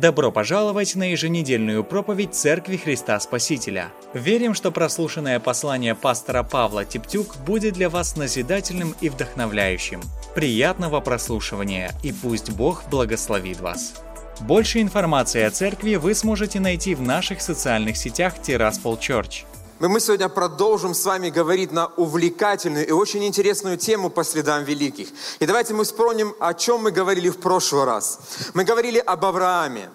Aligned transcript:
Добро 0.00 0.30
пожаловать 0.30 0.94
на 0.94 1.12
еженедельную 1.12 1.82
проповедь 1.82 2.34
Церкви 2.34 2.76
Христа 2.76 3.18
Спасителя. 3.18 3.92
Верим, 4.12 4.52
что 4.52 4.70
прослушанное 4.70 5.40
послание 5.40 5.94
пастора 5.94 6.42
Павла 6.42 6.84
Типтюк 6.84 7.36
будет 7.46 7.72
для 7.72 7.88
вас 7.88 8.14
назидательным 8.14 8.94
и 9.00 9.08
вдохновляющим. 9.08 10.02
Приятного 10.34 11.00
прослушивания 11.00 11.92
и 12.02 12.12
пусть 12.12 12.50
Бог 12.50 12.84
благословит 12.90 13.60
вас. 13.60 13.94
Больше 14.40 14.82
информации 14.82 15.40
о 15.40 15.50
церкви 15.50 15.94
вы 15.94 16.14
сможете 16.14 16.60
найти 16.60 16.94
в 16.94 17.00
наших 17.00 17.40
социальных 17.40 17.96
сетях 17.96 18.34
Тираспол 18.42 18.96
Church– 18.96 19.44
мы 19.78 20.00
сегодня 20.00 20.30
продолжим 20.30 20.94
с 20.94 21.04
вами 21.04 21.28
говорить 21.28 21.70
на 21.70 21.88
увлекательную 21.96 22.86
и 22.86 22.92
очень 22.92 23.24
интересную 23.26 23.76
тему 23.76 24.08
по 24.08 24.24
следам 24.24 24.64
великих. 24.64 25.08
И 25.38 25.46
давайте 25.46 25.74
мы 25.74 25.84
вспомним, 25.84 26.34
о 26.40 26.54
чем 26.54 26.82
мы 26.82 26.90
говорили 26.90 27.28
в 27.28 27.38
прошлый 27.38 27.84
раз. 27.84 28.18
Мы 28.54 28.64
говорили 28.64 28.98
об 28.98 29.24
Аврааме. 29.24 29.90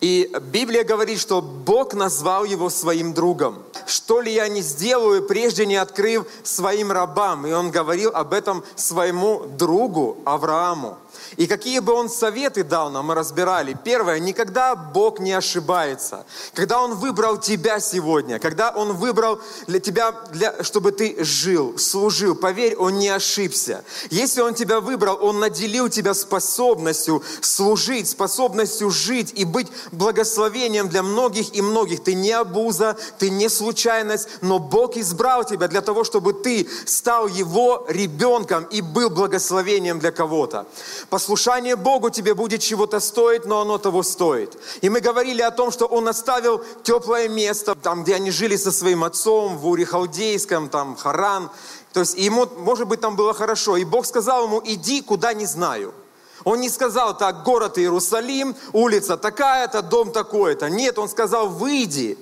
И 0.00 0.30
Библия 0.52 0.84
говорит, 0.84 1.20
что 1.20 1.42
Бог 1.42 1.94
назвал 1.94 2.44
его 2.44 2.70
своим 2.70 3.14
другом. 3.14 3.62
Что 3.86 4.20
ли 4.20 4.32
я 4.32 4.48
не 4.48 4.60
сделаю, 4.60 5.22
прежде 5.22 5.66
не 5.66 5.76
открыв 5.76 6.26
своим 6.42 6.92
рабам? 6.92 7.46
И 7.46 7.52
он 7.52 7.70
говорил 7.70 8.10
об 8.14 8.32
этом 8.32 8.64
своему 8.74 9.44
другу 9.46 10.18
Аврааму. 10.24 10.98
И 11.36 11.46
какие 11.46 11.80
бы 11.80 11.92
он 11.92 12.08
советы 12.08 12.64
дал 12.64 12.90
нам, 12.90 13.06
мы 13.06 13.14
разбирали. 13.14 13.76
Первое, 13.84 14.18
никогда 14.18 14.74
Бог 14.74 15.20
не 15.20 15.32
ошибается. 15.32 16.26
Когда 16.54 16.82
Он 16.82 16.94
выбрал 16.94 17.38
тебя 17.38 17.80
сегодня, 17.80 18.38
когда 18.38 18.70
Он 18.70 18.92
выбрал 18.94 19.40
для 19.66 19.80
тебя, 19.80 20.12
для, 20.32 20.62
чтобы 20.62 20.92
ты 20.92 21.22
жил, 21.24 21.78
служил, 21.78 22.34
поверь, 22.34 22.76
Он 22.76 22.98
не 22.98 23.08
ошибся. 23.08 23.84
Если 24.10 24.40
Он 24.40 24.54
тебя 24.54 24.80
выбрал, 24.80 25.18
Он 25.20 25.40
наделил 25.40 25.88
тебя 25.88 26.14
способностью 26.14 27.22
служить, 27.40 28.08
способностью 28.08 28.90
жить 28.90 29.32
и 29.34 29.44
быть 29.44 29.68
благословением 29.92 30.88
для 30.88 31.02
многих 31.02 31.54
и 31.54 31.62
многих. 31.62 32.02
Ты 32.02 32.14
не 32.14 32.32
обуза, 32.32 32.96
ты 33.18 33.30
не 33.30 33.48
случайность, 33.48 34.28
но 34.40 34.58
Бог 34.58 34.96
избрал 34.96 35.44
тебя 35.44 35.68
для 35.68 35.80
того, 35.80 36.04
чтобы 36.04 36.32
ты 36.32 36.68
стал 36.86 37.28
Его 37.28 37.86
ребенком 37.88 38.64
и 38.64 38.80
был 38.80 39.10
благословением 39.10 39.98
для 39.98 40.10
кого-то. 40.10 40.66
Послушание 41.10 41.76
Богу 41.76 42.10
тебе 42.10 42.34
будет 42.34 42.62
чего-то 42.62 42.98
стоить, 42.98 43.44
но 43.44 43.60
оно 43.60 43.78
того 43.78 44.02
стоит. 44.02 44.58
И 44.80 44.88
мы 44.88 45.00
говорили 45.00 45.40
о 45.40 45.52
том, 45.52 45.70
что 45.70 45.86
он 45.86 46.08
оставил 46.08 46.64
теплое 46.82 47.28
место, 47.28 47.76
там, 47.76 48.02
где 48.02 48.16
они 48.16 48.32
жили 48.32 48.56
со 48.56 48.72
своим 48.72 49.04
отцом, 49.04 49.56
в 49.56 49.68
Уре 49.68 49.86
Халдейском, 49.86 50.68
там, 50.68 50.96
Харан. 50.96 51.50
То 51.92 52.00
есть 52.00 52.18
ему, 52.18 52.46
может 52.56 52.88
быть, 52.88 53.00
там 53.00 53.14
было 53.14 53.34
хорошо. 53.34 53.76
И 53.76 53.84
Бог 53.84 54.04
сказал 54.04 54.46
ему, 54.46 54.60
иди, 54.64 55.00
куда 55.00 55.32
не 55.32 55.46
знаю. 55.46 55.94
Он 56.42 56.60
не 56.60 56.68
сказал, 56.68 57.16
так, 57.16 57.44
город 57.44 57.78
Иерусалим, 57.78 58.56
улица 58.72 59.16
такая-то, 59.16 59.82
дом 59.82 60.12
такой-то. 60.12 60.68
Нет, 60.68 60.98
он 60.98 61.08
сказал, 61.08 61.48
выйди, 61.48 62.18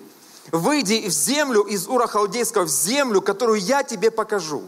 выйди 0.52 1.08
в 1.08 1.12
землю 1.12 1.62
из 1.62 1.88
Ура 1.88 2.06
Халдейского, 2.06 2.64
в 2.64 2.68
землю, 2.68 3.22
которую 3.22 3.60
я 3.60 3.82
тебе 3.82 4.10
покажу. 4.10 4.62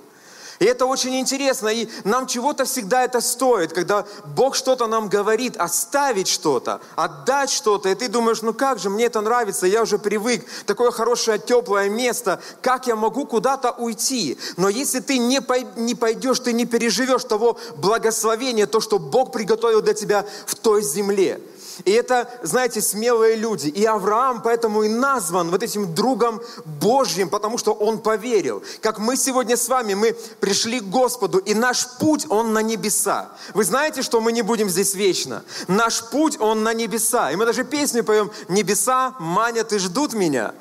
И 0.59 0.65
это 0.65 0.87
очень 0.87 1.19
интересно, 1.19 1.69
и 1.69 1.89
нам 2.05 2.27
чего-то 2.27 2.65
всегда 2.65 3.05
это 3.05 3.21
стоит, 3.21 3.73
когда 3.73 4.07
Бог 4.25 4.55
что-то 4.55 4.87
нам 4.87 5.09
говорит, 5.09 5.57
оставить 5.57 6.29
что-то, 6.29 6.81
отдать 6.95 7.51
что-то, 7.51 7.89
и 7.89 7.95
ты 7.95 8.09
думаешь, 8.09 8.43
ну 8.43 8.55
как 8.55 8.79
же, 8.79 8.89
мне 8.89 9.05
это 9.05 9.21
нравится, 9.21 9.67
я 9.67 9.83
уже 9.83 9.99
привык, 9.99 10.47
такое 10.65 10.91
хорошее, 10.91 11.39
теплое 11.39 11.89
место, 11.89 12.41
как 12.63 12.87
я 12.87 12.97
могу 12.97 13.27
куда-то 13.27 13.73
уйти? 13.73 14.39
Но 14.57 14.69
если 14.69 15.01
ты 15.01 15.19
не, 15.19 15.41
не 15.79 15.95
пойдешь, 15.95 16.41
ты 16.41 16.53
не 16.53 16.65
переживешь 16.65 17.25
того 17.25 17.59
благословения, 17.77 18.67
то, 18.67 18.81
что 18.81 18.99
Бог 18.99 19.33
приготовил 19.33 19.83
для 19.83 19.95
тебя 19.95 20.25
в 20.47 20.55
той 20.55 20.83
земле. 20.83 21.41
И 21.85 21.93
это, 21.93 22.29
знаете, 22.43 22.81
смелые 22.81 23.37
люди. 23.37 23.69
И 23.69 23.85
Авраам 23.85 24.43
поэтому 24.43 24.83
и 24.83 24.89
назван 24.89 25.51
вот 25.51 25.63
этим 25.63 25.95
другом 25.95 26.41
Божьим, 26.65 27.29
потому 27.29 27.59
что 27.59 27.73
он 27.73 27.99
поверил. 27.99 28.63
Как 28.81 28.99
мы 28.99 29.17
сегодня 29.17 29.57
с 29.57 29.69
вами, 29.69 29.95
мы 29.95 30.17
пришли 30.41 30.81
к 30.81 30.85
Господу, 30.85 31.39
и 31.39 31.55
наш 31.55 31.87
путь, 31.99 32.27
он 32.29 32.53
на 32.53 32.63
небеса. 32.63 33.31
Вы 33.55 33.65
знаете, 33.65 34.03
что 34.03 34.21
мы 34.21 34.33
не 34.33 34.43
будем 34.43 34.71
здесь 34.71 34.95
вечно. 34.95 35.45
Наш 35.69 36.03
путь, 36.11 36.41
он 36.41 36.63
на 36.63 36.73
небеса. 36.73 37.31
И 37.31 37.37
мы 37.37 37.45
даже 37.45 37.65
песню 37.65 38.05
поем 38.05 38.31
«Небеса 38.49 39.15
манят 39.19 39.73
и 39.73 39.79
ждут 39.79 40.15
меня». 40.15 40.55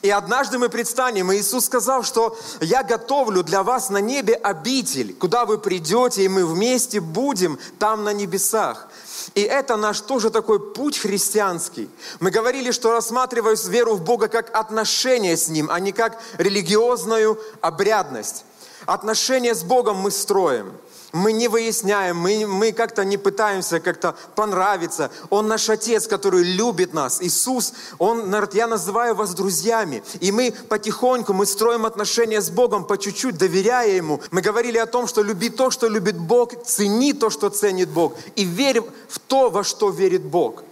И 0.00 0.08
однажды 0.08 0.58
мы 0.58 0.70
предстанем, 0.70 1.30
и 1.30 1.36
Иисус 1.36 1.66
сказал, 1.66 2.02
что 2.02 2.38
я 2.60 2.82
готовлю 2.82 3.42
для 3.42 3.62
вас 3.62 3.90
на 3.90 3.98
небе 3.98 4.34
обитель, 4.34 5.12
куда 5.14 5.44
вы 5.44 5.58
придете, 5.58 6.24
и 6.24 6.28
мы 6.28 6.46
вместе 6.46 7.00
будем 7.00 7.58
там 7.78 8.04
на 8.04 8.14
небесах. 8.14 8.88
И 9.34 9.42
это 9.42 9.76
наш 9.76 10.00
тоже 10.00 10.30
такой 10.30 10.58
путь 10.60 10.98
христианский. 10.98 11.88
Мы 12.20 12.30
говорили, 12.30 12.70
что 12.70 12.92
рассматриваю 12.92 13.56
веру 13.68 13.94
в 13.94 14.02
Бога 14.02 14.28
как 14.28 14.54
отношение 14.56 15.36
с 15.36 15.48
Ним, 15.48 15.68
а 15.70 15.80
не 15.80 15.92
как 15.92 16.20
религиозную 16.38 17.40
обрядность. 17.60 18.44
Отношения 18.86 19.54
с 19.54 19.62
Богом 19.62 19.96
мы 19.96 20.10
строим– 20.10 20.72
мы 21.12 21.32
не 21.32 21.48
выясняем, 21.48 22.16
мы, 22.16 22.46
мы 22.46 22.72
как-то 22.72 23.04
не 23.04 23.16
пытаемся 23.16 23.80
как-то 23.80 24.14
понравиться. 24.34 25.10
Он 25.30 25.46
наш 25.46 25.68
Отец, 25.68 26.06
который 26.06 26.42
любит 26.42 26.94
нас. 26.94 27.20
Иисус, 27.20 27.72
Он, 27.98 28.34
я 28.52 28.66
называю 28.66 29.14
вас 29.14 29.34
друзьями. 29.34 30.02
И 30.20 30.32
мы 30.32 30.52
потихоньку, 30.68 31.32
мы 31.32 31.46
строим 31.46 31.86
отношения 31.86 32.40
с 32.40 32.50
Богом, 32.50 32.84
по 32.84 32.96
чуть-чуть 32.96 33.36
доверяя 33.36 33.90
Ему. 33.90 34.20
Мы 34.30 34.40
говорили 34.40 34.78
о 34.78 34.86
том, 34.86 35.06
что 35.06 35.22
люби 35.22 35.50
то, 35.50 35.70
что 35.70 35.88
любит 35.88 36.18
Бог, 36.18 36.64
цени 36.64 37.12
то, 37.12 37.30
что 37.30 37.50
ценит 37.50 37.90
Бог. 37.90 38.14
И 38.36 38.44
верь 38.44 38.80
в 39.08 39.18
то, 39.18 39.50
во 39.50 39.64
что 39.64 39.90
верит 39.90 40.22
Бог. 40.22 40.64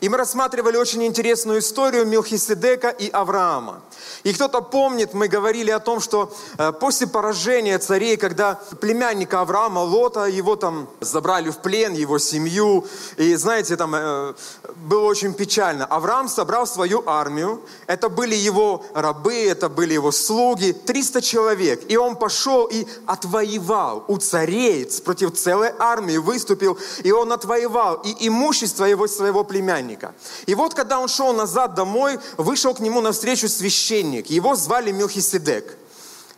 И 0.00 0.08
мы 0.08 0.16
рассматривали 0.16 0.76
очень 0.76 1.04
интересную 1.04 1.60
историю 1.60 2.06
Милхиседека 2.06 2.88
и 2.88 3.08
Авраама. 3.10 3.82
И 4.24 4.32
кто-то 4.32 4.60
помнит, 4.60 5.14
мы 5.14 5.28
говорили 5.28 5.70
о 5.70 5.78
том, 5.78 6.00
что 6.00 6.32
э, 6.58 6.72
после 6.72 7.06
поражения 7.06 7.78
царей, 7.78 8.16
когда 8.16 8.58
племянника 8.80 9.40
Авраама, 9.40 9.80
Лота, 9.80 10.26
его 10.26 10.56
там 10.56 10.88
забрали 11.00 11.50
в 11.50 11.58
плен, 11.58 11.94
его 11.94 12.18
семью, 12.18 12.84
и 13.16 13.34
знаете, 13.36 13.76
там 13.76 13.94
э, 13.94 14.34
было 14.76 15.04
очень 15.04 15.32
печально. 15.32 15.86
Авраам 15.86 16.28
собрал 16.28 16.66
свою 16.66 17.02
армию, 17.06 17.62
это 17.86 18.08
были 18.08 18.34
его 18.34 18.84
рабы, 18.94 19.34
это 19.44 19.68
были 19.68 19.94
его 19.94 20.12
слуги, 20.12 20.72
300 20.72 21.22
человек, 21.22 21.82
и 21.88 21.96
он 21.96 22.16
пошел 22.16 22.66
и 22.66 22.86
отвоевал 23.06 24.04
у 24.08 24.18
царей 24.18 24.86
против 25.04 25.34
целой 25.34 25.72
армии, 25.78 26.16
выступил, 26.16 26.78
и 27.04 27.12
он 27.12 27.32
отвоевал 27.32 28.02
и 28.04 28.28
имущество 28.28 28.84
его 28.84 29.06
своего 29.06 29.44
племянника, 29.44 29.85
племянника. 29.86 30.14
И 30.46 30.54
вот, 30.54 30.74
когда 30.74 30.98
он 30.98 31.08
шел 31.08 31.32
назад 31.32 31.74
домой, 31.74 32.18
вышел 32.36 32.74
к 32.74 32.80
нему 32.80 33.00
навстречу 33.00 33.48
священник. 33.48 34.26
Его 34.30 34.56
звали 34.56 34.92
Милхиседек. 34.92 35.76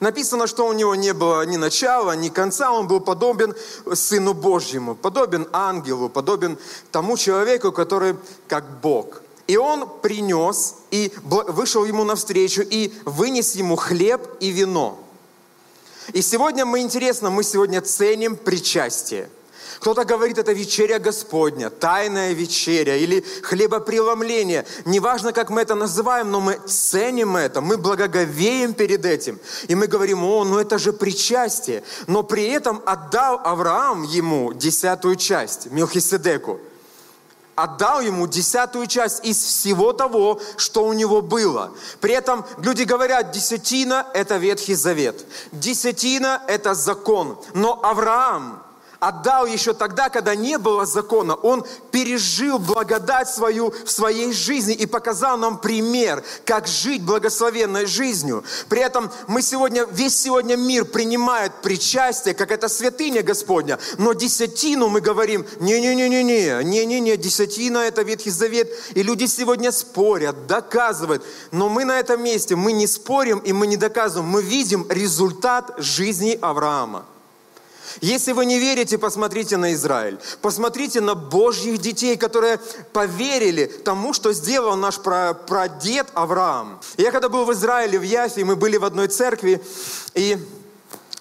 Написано, 0.00 0.47
что 0.47 0.69
у 0.69 0.72
него 0.72 0.94
не 0.94 1.12
было 1.12 1.44
ни 1.44 1.56
начала, 1.56 2.14
ни 2.16 2.28
конца, 2.28 2.70
он 2.70 2.87
был 2.87 3.00
подобен 3.00 3.54
Сыну 3.94 4.32
Божьему, 4.32 4.94
подобен 4.94 5.48
ангелу, 5.53 6.08
подобен 6.08 6.56
тому 6.92 7.16
человеку, 7.16 7.72
который 7.72 8.14
как 8.47 8.64
Бог. 8.81 9.22
И 9.48 9.56
он 9.56 9.88
принес, 10.03 10.75
и 10.92 11.12
вышел 11.25 11.84
ему 11.84 12.04
навстречу, 12.04 12.62
и 12.62 12.92
вынес 13.06 13.56
ему 13.56 13.76
хлеб 13.76 14.20
и 14.41 14.50
вино. 14.50 14.98
И 16.12 16.22
сегодня 16.22 16.64
мы, 16.64 16.78
интересно, 16.81 17.31
мы 17.31 17.42
сегодня 17.42 17.81
ценим 17.81 18.37
причастие– 18.37 19.28
кто-то 19.80 20.04
говорит, 20.04 20.38
это 20.38 20.52
вечеря 20.52 20.98
Господня, 20.98 21.70
тайная 21.70 22.32
вечеря 22.32 22.96
или 22.96 23.24
хлебопреломление. 23.42 24.64
Неважно, 24.84 25.32
как 25.32 25.50
мы 25.50 25.60
это 25.60 25.74
называем, 25.74 26.30
но 26.30 26.40
мы 26.40 26.58
ценим 26.66 27.36
это, 27.36 27.60
мы 27.60 27.76
благоговеем 27.76 28.74
перед 28.74 29.04
этим. 29.04 29.38
И 29.68 29.74
мы 29.74 29.86
говорим, 29.86 30.24
о, 30.24 30.44
ну 30.44 30.58
это 30.58 30.78
же 30.78 30.92
причастие. 30.92 31.82
Но 32.06 32.22
при 32.22 32.44
этом 32.48 32.82
отдал 32.86 33.40
Авраам 33.44 34.02
ему 34.02 34.52
десятую 34.52 35.16
часть, 35.16 35.70
Милхиседеку 35.70 36.60
отдал 37.58 38.00
ему 38.00 38.28
десятую 38.28 38.86
часть 38.86 39.24
из 39.24 39.42
всего 39.42 39.93
того, 39.93 40.40
что 40.56 40.84
у 40.84 40.93
него 40.93 41.22
было. 41.22 41.72
При 42.00 42.14
этом 42.14 42.44
люди 42.58 42.84
говорят, 42.84 43.32
десятина– 43.32 44.06
это 44.14 44.37
Ветхий 44.37 44.75
Завет, 44.75 45.25
десятина– 45.50 46.40
это 46.46 46.75
закон. 46.75 47.37
Но 47.54 47.81
Авраам 47.82 48.62
отдал 49.00 49.46
еще 49.46 49.72
тогда, 49.74 50.08
когда 50.08 50.34
не 50.34 50.58
было 50.58 50.86
закона. 50.86 51.34
Он 51.34 51.64
пережил 51.90 52.58
благодать 52.58 53.28
свою 53.28 53.70
в 53.70 53.90
своей 53.90 54.32
жизни 54.32 54.74
и 54.74 54.86
показал 54.86 55.38
нам 55.38 55.58
пример, 55.58 56.24
как 56.44 56.66
жить 56.66 57.02
благословенной 57.02 57.86
жизнью. 57.86 58.44
При 58.68 58.80
этом 58.80 59.10
мы 59.26 59.42
сегодня, 59.42 59.86
весь 59.90 60.18
сегодня 60.18 60.56
мир 60.56 60.84
принимает 60.84 61.52
причастие, 61.62 62.34
как 62.34 62.50
это 62.50 62.68
святыня 62.68 63.22
Господня, 63.22 63.78
но 63.98 64.12
десятину 64.12 64.88
мы 64.88 65.00
говорим, 65.00 65.46
не-не-не-не-не, 65.60 66.64
не-не-не, 66.64 67.16
десятина 67.16 67.78
это 67.78 68.02
Ветхий 68.02 68.30
Завет, 68.30 68.70
и 68.94 69.02
люди 69.02 69.26
сегодня 69.26 69.72
спорят, 69.72 70.46
доказывают, 70.46 71.24
но 71.52 71.68
мы 71.68 71.84
на 71.84 71.98
этом 71.98 72.22
месте, 72.22 72.56
мы 72.56 72.72
не 72.72 72.86
спорим 72.86 73.38
и 73.38 73.52
мы 73.52 73.66
не 73.66 73.76
доказываем, 73.76 74.28
мы 74.28 74.42
видим 74.42 74.86
результат 74.88 75.74
жизни 75.78 76.38
Авраама. 76.40 77.04
Если 78.00 78.32
вы 78.32 78.46
не 78.46 78.58
верите, 78.58 78.99
посмотрите 78.99 79.56
на 79.56 79.73
Израиль. 79.73 80.19
Посмотрите 80.40 81.00
на 81.00 81.14
Божьих 81.14 81.79
детей, 81.79 82.17
которые 82.17 82.58
поверили 82.93 83.67
тому, 83.67 84.12
что 84.12 84.32
сделал 84.32 84.76
наш 84.76 84.99
прадед 84.99 86.06
Авраам. 86.14 86.81
Я 86.96 87.11
когда 87.11 87.29
был 87.29 87.44
в 87.44 87.52
Израиле, 87.52 87.99
в 87.99 88.02
Яфе, 88.02 88.44
мы 88.44 88.56
были 88.56 88.76
в 88.76 88.85
одной 88.85 89.08
церкви, 89.08 89.62
и 90.14 90.38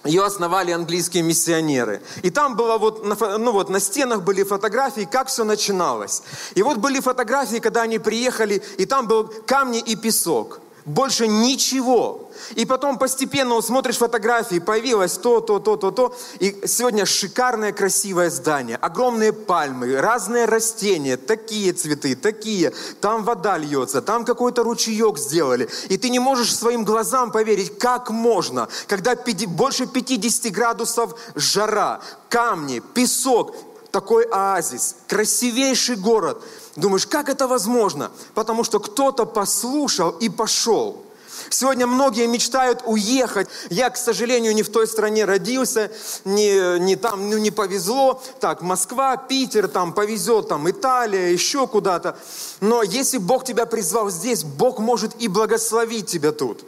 ее 0.03 0.23
основали 0.23 0.71
английские 0.71 1.23
миссионеры. 1.23 2.01
И 2.23 2.29
там 2.29 2.55
было 2.55 2.77
вот, 2.77 3.03
ну 3.03 3.51
вот, 3.51 3.69
на 3.69 3.79
стенах 3.79 4.21
были 4.21 4.43
фотографии, 4.43 5.07
как 5.09 5.27
все 5.27 5.43
начиналось. 5.43 6.23
И 6.55 6.63
вот 6.63 6.77
были 6.77 6.99
фотографии, 6.99 7.57
когда 7.57 7.81
они 7.81 7.99
приехали, 7.99 8.63
и 8.77 8.85
там 8.85 9.07
был 9.07 9.25
камни 9.45 9.79
и 9.79 9.95
песок. 9.95 10.61
Больше 10.87 11.27
ничего. 11.27 12.31
И 12.55 12.65
потом 12.65 12.97
постепенно 12.97 13.59
смотришь 13.61 13.97
фотографии, 13.97 14.59
появилось 14.59 15.17
то, 15.17 15.41
то, 15.41 15.59
то, 15.59 15.75
то, 15.75 15.91
то. 15.91 16.15
И 16.39 16.61
сегодня 16.65 17.05
шикарное, 17.05 17.73
красивое 17.73 18.29
здание, 18.29 18.77
огромные 18.77 19.33
пальмы, 19.33 19.99
разные 19.99 20.45
растения, 20.45 21.17
такие 21.17 21.73
цветы, 21.73 22.15
такие. 22.15 22.71
Там 23.01 23.25
вода 23.25 23.57
льется, 23.57 24.01
там 24.01 24.23
какой-то 24.23 24.63
ручеек 24.63 25.17
сделали. 25.17 25.67
И 25.89 25.97
ты 25.97 26.09
не 26.09 26.19
можешь 26.19 26.55
своим 26.55 26.85
глазам 26.85 27.33
поверить, 27.33 27.77
как 27.77 28.09
можно, 28.09 28.69
когда 28.87 29.13
больше 29.47 29.87
50 29.87 30.53
градусов 30.53 31.19
жара, 31.35 31.99
камни, 32.29 32.81
песок, 32.93 33.53
такой 33.91 34.25
оазис, 34.25 34.95
красивейший 35.07 35.95
город– 35.95 36.41
Думаешь, 36.77 37.07
как 37.07 37.27
это 37.27 37.47
возможно? 37.47 38.11
Потому 38.35 38.63
что 38.63 38.79
кто-то 38.79 39.25
послушал 39.25 40.11
и 40.11 40.29
пошел. 40.29 41.03
Сегодня 41.49 41.87
многие 41.87 42.27
мечтают 42.27 42.83
уехать. 42.85 43.47
Я, 43.71 43.89
к 43.89 43.97
сожалению, 43.97 44.53
не 44.53 44.61
в 44.61 44.69
той 44.69 44.87
стране 44.87 45.25
родился, 45.25 45.91
не, 46.23 46.79
не 46.79 46.95
там, 46.95 47.31
ну 47.31 47.37
не 47.39 47.49
повезло. 47.49 48.21
Так, 48.39 48.61
Москва, 48.61 49.17
Питер, 49.17 49.67
там 49.67 49.91
повезет, 49.91 50.49
там 50.49 50.69
Италия, 50.69 51.31
еще 51.31 51.65
куда-то. 51.65 52.15
Но 52.61 52.83
если 52.83 53.17
Бог 53.17 53.43
тебя 53.43 53.65
призвал 53.65 54.11
здесь, 54.11 54.43
Бог 54.43 54.77
может 54.77 55.19
и 55.19 55.27
благословить 55.27 56.05
тебя 56.05 56.31
тут. 56.31 56.63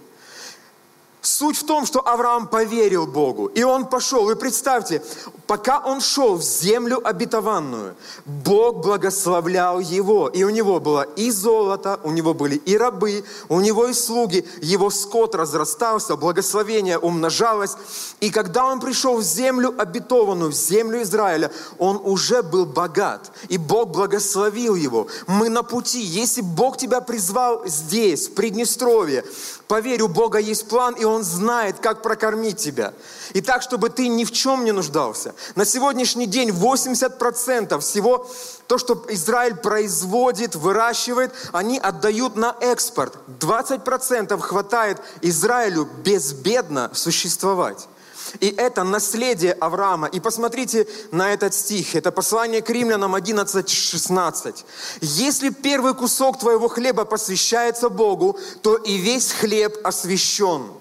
Суть 1.21 1.57
в 1.57 1.65
том, 1.65 1.85
что 1.85 1.99
Авраам 1.99 2.47
поверил 2.47 3.05
Богу, 3.05 3.47
и 3.47 3.61
он 3.61 3.87
пошел. 3.87 4.29
И 4.29 4.35
представьте, 4.35 5.03
пока 5.47 5.79
он 5.79 5.99
шел 5.99 6.35
в 6.37 6.41
землю 6.41 7.05
обетованную, 7.05 7.95
Бог 8.25 8.77
благословлял 8.77 9.81
его. 9.81 10.29
И 10.29 10.43
у 10.43 10.49
него 10.49 10.79
было 10.79 11.01
и 11.17 11.29
золото, 11.29 11.99
у 12.03 12.11
него 12.11 12.33
были 12.33 12.55
и 12.55 12.77
рабы, 12.77 13.25
у 13.49 13.59
него 13.59 13.87
и 13.87 13.93
слуги. 13.93 14.47
Его 14.61 14.89
скот 14.89 15.35
разрастался, 15.35 16.15
благословение 16.15 16.97
умножалось. 16.97 17.75
И 18.21 18.29
когда 18.29 18.65
он 18.65 18.79
пришел 18.79 19.17
в 19.17 19.23
землю 19.23 19.75
обетованную, 19.77 20.51
в 20.51 20.55
землю 20.55 21.01
Израиля, 21.01 21.51
он 21.79 21.99
уже 22.01 22.43
был 22.43 22.65
богат. 22.65 23.29
И 23.49 23.57
Бог 23.57 23.89
благословил 23.89 24.75
его. 24.75 25.07
Мы 25.27 25.49
на 25.49 25.63
пути. 25.63 25.99
Если 25.99 26.39
Бог 26.39 26.77
тебя 26.77 27.01
призвал 27.01 27.63
здесь, 27.65 28.29
в 28.29 28.35
Приднестровье, 28.35 29.25
поверь, 29.69 30.01
у 30.01 30.07
Бога 30.07 30.39
есть 30.39 30.67
план, 30.67 30.95
и 30.95 31.05
он 31.05 31.23
знает, 31.23 31.79
как 31.79 32.01
прокормить 32.01 32.57
тебя. 32.57 32.91
И 33.33 33.39
так, 33.39 33.61
чтобы 33.61 33.89
ты 33.89 34.07
ни 34.07 34.25
в 34.25 34.31
чем 34.31 34.65
не 34.65 34.71
нуждался. 34.71 35.35
На 35.55 35.63
сегодняшний 35.63 36.25
день 36.25 36.49
80% 36.49 37.79
всего 37.79 38.27
то, 38.67 38.79
что 38.79 39.05
Израиль 39.09 39.55
производит, 39.55 40.55
выращивает, 40.55 41.33
они 41.53 41.77
отдают 41.77 42.35
на 42.35 42.55
экспорт. 42.59 43.15
20% 43.39 44.39
хватает 44.39 44.99
Израилю 45.21 45.87
безбедно 46.03 46.89
существовать. 46.93 47.87
И 48.39 48.47
это 48.47 48.83
наследие 48.83 49.53
Авраама. 49.53 50.07
И 50.07 50.19
посмотрите 50.19 50.87
на 51.11 51.33
этот 51.33 51.53
стих. 51.53 51.95
Это 51.95 52.11
послание 52.11 52.61
к 52.61 52.69
римлянам 52.69 53.15
11.16. 53.15 54.63
Если 55.01 55.49
первый 55.49 55.93
кусок 55.93 56.39
твоего 56.39 56.67
хлеба 56.67 57.05
посвящается 57.05 57.89
Богу, 57.89 58.37
то 58.61 58.75
и 58.77 58.97
весь 58.97 59.31
хлеб 59.31 59.77
освящен. 59.83 60.71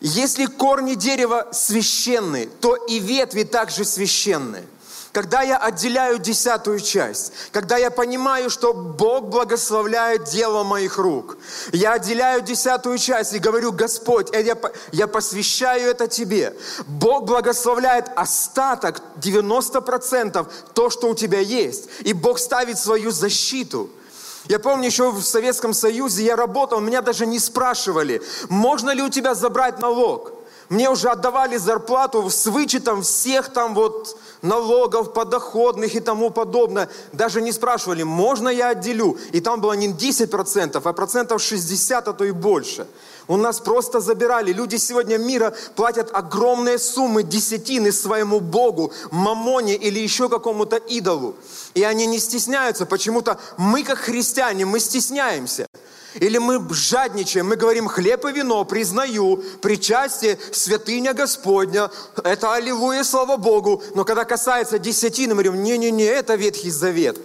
Если 0.00 0.46
корни 0.46 0.94
дерева 0.94 1.48
священны, 1.52 2.48
то 2.60 2.74
и 2.74 2.98
ветви 2.98 3.42
также 3.42 3.84
священны. 3.84 4.64
Когда 5.12 5.42
я 5.42 5.56
отделяю 5.56 6.18
десятую 6.18 6.80
часть, 6.80 7.32
когда 7.52 7.76
я 7.76 7.90
понимаю, 7.90 8.48
что 8.48 8.72
Бог 8.72 9.24
благословляет 9.24 10.24
дело 10.24 10.62
моих 10.62 10.98
рук, 10.98 11.36
я 11.72 11.92
отделяю 11.92 12.42
десятую 12.42 12.98
часть 12.98 13.32
и 13.32 13.38
говорю, 13.38 13.72
Господь, 13.72 14.30
я, 14.32 14.56
я 14.92 15.06
посвящаю 15.08 15.90
это 15.90 16.06
Тебе. 16.06 16.56
Бог 16.86 17.24
благословляет 17.24 18.10
остаток, 18.14 19.02
90% 19.20 20.46
то, 20.74 20.90
что 20.90 21.08
у 21.08 21.14
тебя 21.14 21.40
есть. 21.40 21.88
И 22.00 22.12
Бог 22.12 22.38
ставит 22.38 22.78
свою 22.78 23.10
защиту– 23.10 23.90
я 24.48 24.58
помню, 24.58 24.86
еще 24.86 25.10
в 25.10 25.22
Советском 25.22 25.74
Союзе 25.74 26.24
я 26.24 26.34
работал, 26.34 26.80
меня 26.80 27.02
даже 27.02 27.26
не 27.26 27.38
спрашивали, 27.38 28.22
можно 28.48 28.90
ли 28.90 29.02
у 29.02 29.08
тебя 29.08 29.34
забрать 29.34 29.78
налог. 29.80 30.32
Мне 30.68 30.88
уже 30.88 31.08
отдавали 31.08 31.56
зарплату 31.56 32.30
с 32.30 32.46
вычетом 32.46 33.02
всех 33.02 33.52
там 33.52 33.74
вот 33.74 34.16
налогов 34.42 35.12
подоходных 35.12 35.94
и 35.94 36.00
тому 36.00 36.30
подобное. 36.30 36.88
Даже 37.12 37.42
не 37.42 37.52
спрашивали, 37.52 38.02
можно 38.02 38.48
я 38.48 38.68
отделю. 38.70 39.18
И 39.32 39.40
там 39.40 39.60
было 39.60 39.72
не 39.72 39.88
10%, 39.88 40.80
а 40.82 40.92
процентов 40.92 41.42
60, 41.42 42.08
а 42.08 42.12
то 42.12 42.24
и 42.24 42.30
больше. 42.30 42.86
У 43.28 43.36
нас 43.36 43.60
просто 43.60 44.00
забирали. 44.00 44.52
Люди 44.52 44.76
сегодня 44.76 45.16
мира 45.18 45.54
платят 45.76 46.10
огромные 46.12 46.78
суммы 46.78 47.22
десятины 47.22 47.92
своему 47.92 48.40
Богу, 48.40 48.92
мамоне 49.10 49.76
или 49.76 50.00
еще 50.00 50.28
какому-то 50.28 50.76
идолу. 50.76 51.36
И 51.74 51.84
они 51.84 52.06
не 52.06 52.18
стесняются. 52.18 52.86
Почему-то 52.86 53.38
мы, 53.56 53.84
как 53.84 53.98
христиане, 53.98 54.64
мы 54.64 54.80
стесняемся. 54.80 55.66
Или 56.14 56.38
мы 56.38 56.62
жадничаем, 56.74 57.48
мы 57.48 57.56
говорим 57.56 57.88
хлеб 57.88 58.24
и 58.24 58.32
вино, 58.32 58.64
признаю, 58.64 59.42
причастие, 59.62 60.38
святыня 60.52 61.14
Господня, 61.14 61.90
это 62.24 62.52
аллилуйя, 62.54 63.04
слава 63.04 63.36
Богу. 63.36 63.82
Но 63.94 64.04
когда 64.04 64.24
касается 64.24 64.78
десятины, 64.78 65.34
мы 65.34 65.42
говорим, 65.42 65.62
не-не-не, 65.62 66.04
это 66.04 66.34
Ветхий 66.34 66.70
Завет. 66.70 67.18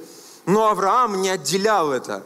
Но 0.45 0.69
Авраам 0.69 1.21
не 1.21 1.29
отделял 1.29 1.91
это 1.91 2.23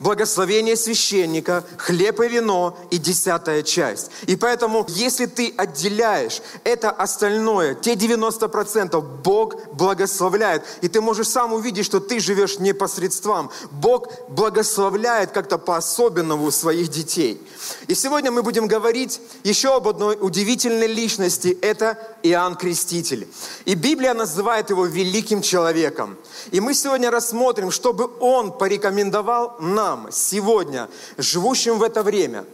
благословение 0.00 0.76
священника, 0.76 1.62
хлеб 1.76 2.20
и 2.20 2.28
вино 2.28 2.76
и 2.90 2.98
десятая 2.98 3.62
часть. 3.62 4.10
И 4.26 4.34
поэтому, 4.34 4.86
если 4.88 5.26
ты 5.26 5.52
отделяешь 5.56 6.40
это 6.64 6.90
остальное, 6.90 7.74
те 7.74 7.94
90% 7.94 9.00
Бог 9.22 9.54
благословляет. 9.74 10.64
И 10.80 10.88
ты 10.88 11.00
можешь 11.00 11.28
сам 11.28 11.52
увидеть, 11.52 11.84
что 11.84 12.00
ты 12.00 12.18
живешь 12.18 12.58
не 12.58 12.72
посредством. 12.72 13.50
Бог 13.70 14.08
благословляет 14.28 15.32
как-то 15.32 15.58
по-особенному 15.58 16.50
своих 16.50 16.88
детей. 16.88 17.40
И 17.86 17.94
сегодня 17.94 18.30
мы 18.30 18.42
будем 18.42 18.66
говорить 18.66 19.20
еще 19.44 19.76
об 19.76 19.86
одной 19.86 20.16
удивительной 20.18 20.86
личности. 20.86 21.58
Это 21.60 21.98
Иоанн 22.22 22.56
Креститель. 22.56 23.28
И 23.66 23.74
Библия 23.74 24.14
называет 24.14 24.70
его 24.70 24.86
великим 24.86 25.42
человеком. 25.42 26.16
И 26.52 26.60
мы 26.60 26.72
сегодня 26.72 27.10
рассмотрим, 27.10 27.70
чтобы 27.70 28.08
он 28.20 28.56
порекомендовал 28.56 29.56
нам 29.60 29.89
сегодня, 30.12 30.88
живущим 31.16 31.78
в 31.78 31.82
это 31.82 32.02
время. 32.02 32.44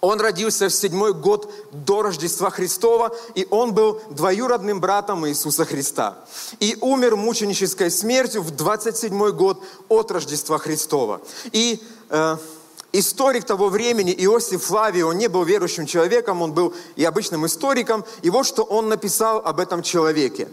Он 0.00 0.20
родился 0.20 0.68
в 0.68 0.74
седьмой 0.74 1.14
год 1.14 1.50
до 1.72 2.02
Рождества 2.02 2.50
Христова, 2.50 3.14
и 3.34 3.46
он 3.50 3.72
был 3.72 4.00
двоюродным 4.10 4.80
братом 4.80 5.26
Иисуса 5.26 5.64
Христа. 5.64 6.18
И 6.60 6.76
умер 6.80 7.16
мученической 7.16 7.90
смертью 7.90 8.42
в 8.42 8.50
27 8.50 9.30
год 9.32 9.62
от 9.88 10.10
Рождества 10.10 10.58
Христова. 10.58 11.22
И 11.50 11.82
э, 12.10 12.36
историк 12.92 13.44
того 13.44 13.68
времени, 13.68 14.14
Иосиф 14.16 14.64
Флавий, 14.64 15.02
он 15.02 15.16
не 15.16 15.28
был 15.28 15.44
верующим 15.44 15.86
человеком, 15.86 16.42
он 16.42 16.52
был 16.52 16.74
и 16.96 17.04
обычным 17.04 17.46
историком. 17.46 18.04
И 18.22 18.30
вот 18.30 18.46
что 18.46 18.62
он 18.62 18.88
написал 18.88 19.38
об 19.38 19.60
этом 19.60 19.82
человеке. 19.82 20.48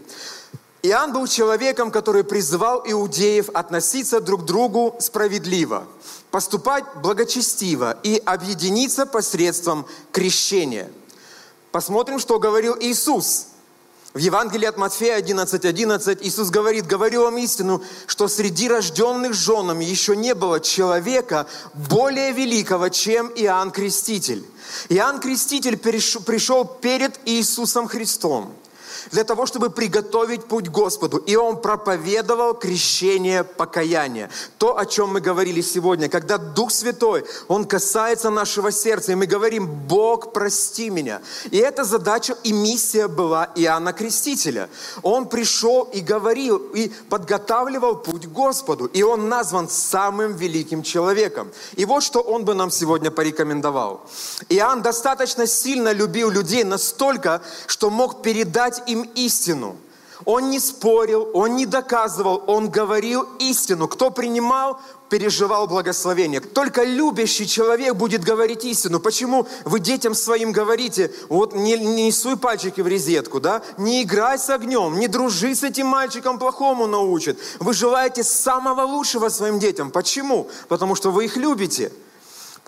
Иоанн 0.84 1.14
был 1.14 1.26
человеком, 1.26 1.90
который 1.90 2.24
призывал 2.24 2.82
иудеев 2.84 3.48
относиться 3.54 4.20
друг 4.20 4.42
к 4.42 4.44
другу 4.44 4.94
справедливо, 5.00 5.86
поступать 6.30 6.84
благочестиво 7.02 7.98
и 8.02 8.20
объединиться 8.22 9.06
посредством 9.06 9.86
крещения. 10.12 10.90
Посмотрим, 11.72 12.18
что 12.18 12.38
говорил 12.38 12.76
Иисус. 12.78 13.46
В 14.12 14.18
Евангелии 14.18 14.66
от 14.66 14.76
Матфея 14.76 15.22
11.11 15.22 15.66
11, 15.66 16.18
Иисус 16.20 16.50
говорит, 16.50 16.86
«Говорю 16.86 17.22
вам 17.22 17.38
истину, 17.38 17.82
что 18.06 18.28
среди 18.28 18.68
рожденных 18.68 19.32
женами 19.32 19.86
еще 19.86 20.14
не 20.14 20.34
было 20.34 20.60
человека 20.60 21.46
более 21.72 22.32
великого, 22.32 22.90
чем 22.90 23.32
Иоанн 23.34 23.70
Креститель». 23.70 24.44
Иоанн 24.90 25.18
Креститель 25.18 25.78
пришел 25.78 26.66
перед 26.66 27.18
Иисусом 27.24 27.88
Христом– 27.88 28.52
для 29.10 29.24
того, 29.24 29.46
чтобы 29.46 29.70
приготовить 29.70 30.44
путь 30.44 30.68
Господу. 30.68 31.18
И 31.18 31.36
он 31.36 31.60
проповедовал 31.60 32.54
крещение 32.54 33.44
покаяния. 33.44 34.30
То, 34.58 34.78
о 34.78 34.86
чем 34.86 35.10
мы 35.10 35.20
говорили 35.20 35.60
сегодня, 35.60 36.08
когда 36.08 36.38
Дух 36.38 36.70
Святой, 36.70 37.24
Он 37.48 37.64
касается 37.64 38.30
нашего 38.30 38.70
сердца, 38.72 39.12
и 39.12 39.14
мы 39.14 39.26
говорим, 39.26 39.66
Бог, 39.66 40.32
прости 40.32 40.90
меня. 40.90 41.20
И 41.50 41.58
эта 41.58 41.84
задача 41.84 42.36
и 42.42 42.52
миссия 42.52 43.08
была 43.08 43.50
Иоанна 43.54 43.92
Крестителя. 43.92 44.68
Он 45.02 45.28
пришел 45.28 45.82
и 45.94 46.00
говорил, 46.00 46.58
и 46.74 46.88
подготавливал 47.08 47.96
путь 47.96 48.26
Господу. 48.26 48.86
И 48.86 49.02
он 49.02 49.28
назван 49.28 49.68
самым 49.68 50.36
великим 50.36 50.82
человеком. 50.82 51.50
И 51.76 51.84
вот 51.84 52.02
что 52.02 52.20
он 52.20 52.44
бы 52.44 52.54
нам 52.54 52.70
сегодня 52.70 53.10
порекомендовал. 53.10 54.00
Иоанн 54.48 54.82
достаточно 54.82 55.46
сильно 55.46 55.92
любил 55.92 56.30
людей 56.30 56.64
настолько, 56.64 57.42
что 57.66 57.90
мог 57.90 58.22
передать 58.22 58.82
им 58.94 59.02
истину. 59.14 59.76
Он 60.24 60.48
не 60.48 60.58
спорил, 60.58 61.28
он 61.34 61.56
не 61.56 61.66
доказывал, 61.66 62.42
он 62.46 62.70
говорил 62.70 63.28
истину. 63.40 63.88
Кто 63.88 64.10
принимал, 64.10 64.80
переживал 65.10 65.66
благословение. 65.66 66.40
Только 66.40 66.82
любящий 66.82 67.46
человек 67.46 67.94
будет 67.94 68.24
говорить 68.24 68.64
истину. 68.64 69.00
Почему 69.00 69.46
вы 69.64 69.80
детям 69.80 70.14
своим 70.14 70.52
говорите, 70.52 71.12
вот 71.28 71.54
не, 71.54 71.76
не 71.76 72.10
суй 72.10 72.36
пальчики 72.36 72.80
в 72.80 72.88
резетку, 72.88 73.38
да? 73.38 73.60
Не 73.76 74.02
играй 74.02 74.38
с 74.38 74.48
огнем, 74.48 74.98
не 74.98 75.08
дружи 75.08 75.54
с 75.54 75.62
этим 75.62 75.88
мальчиком, 75.88 76.38
плохому 76.38 76.86
научит. 76.86 77.38
Вы 77.58 77.74
желаете 77.74 78.24
самого 78.24 78.82
лучшего 78.82 79.28
своим 79.28 79.58
детям. 79.58 79.90
Почему? 79.90 80.48
Потому 80.68 80.94
что 80.94 81.10
вы 81.10 81.26
их 81.26 81.36
любите. 81.36 81.92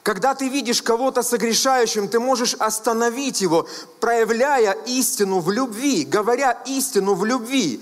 Когда 0.07 0.37
ты 0.37 0.49
видишь 0.49 0.83
кого-то 0.83 1.25
согрешающим, 1.25 2.07
ты 2.07 2.21
можешь 2.21 2.55
остановить 2.61 3.41
его, 3.41 3.67
проявляя 3.99 4.71
истину 4.87 5.41
в 5.41 5.51
любви, 5.51 6.05
говоря 6.05 6.53
истину 6.65 7.17
в 7.17 7.25
любви. 7.25 7.81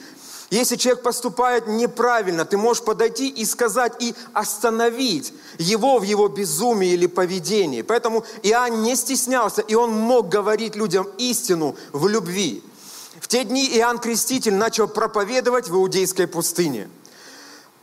Если 0.49 0.77
человек 0.77 1.03
поступает 1.03 1.67
неправильно, 1.67 2.47
ты 2.47 2.57
можешь 2.57 2.83
подойти 2.83 3.29
и 3.29 3.45
сказать, 3.45 3.93
и 4.03 4.15
остановить 4.33 5.35
его 5.59 5.99
в 5.99 6.05
его 6.05 6.29
безумии 6.29 6.93
или 6.93 7.07
поведении. 7.07 7.83
Поэтому 7.83 8.25
Иоанн 8.43 8.81
не 8.81 8.97
стеснялся, 8.97 9.61
и 9.61 9.75
он 9.75 9.91
мог 9.91 10.31
говорить 10.31 10.77
людям 10.77 11.07
истину 11.19 11.77
в 11.93 12.09
любви. 12.09 12.63
В 13.21 13.29
те 13.29 13.45
дни 13.45 13.69
Иоанн 13.77 13.99
Креститель 13.99 14.55
начал 14.55 14.89
проповедовать 14.89 15.69
в 15.69 15.75
Иудейской 15.75 16.27
пустыне– 16.27 16.89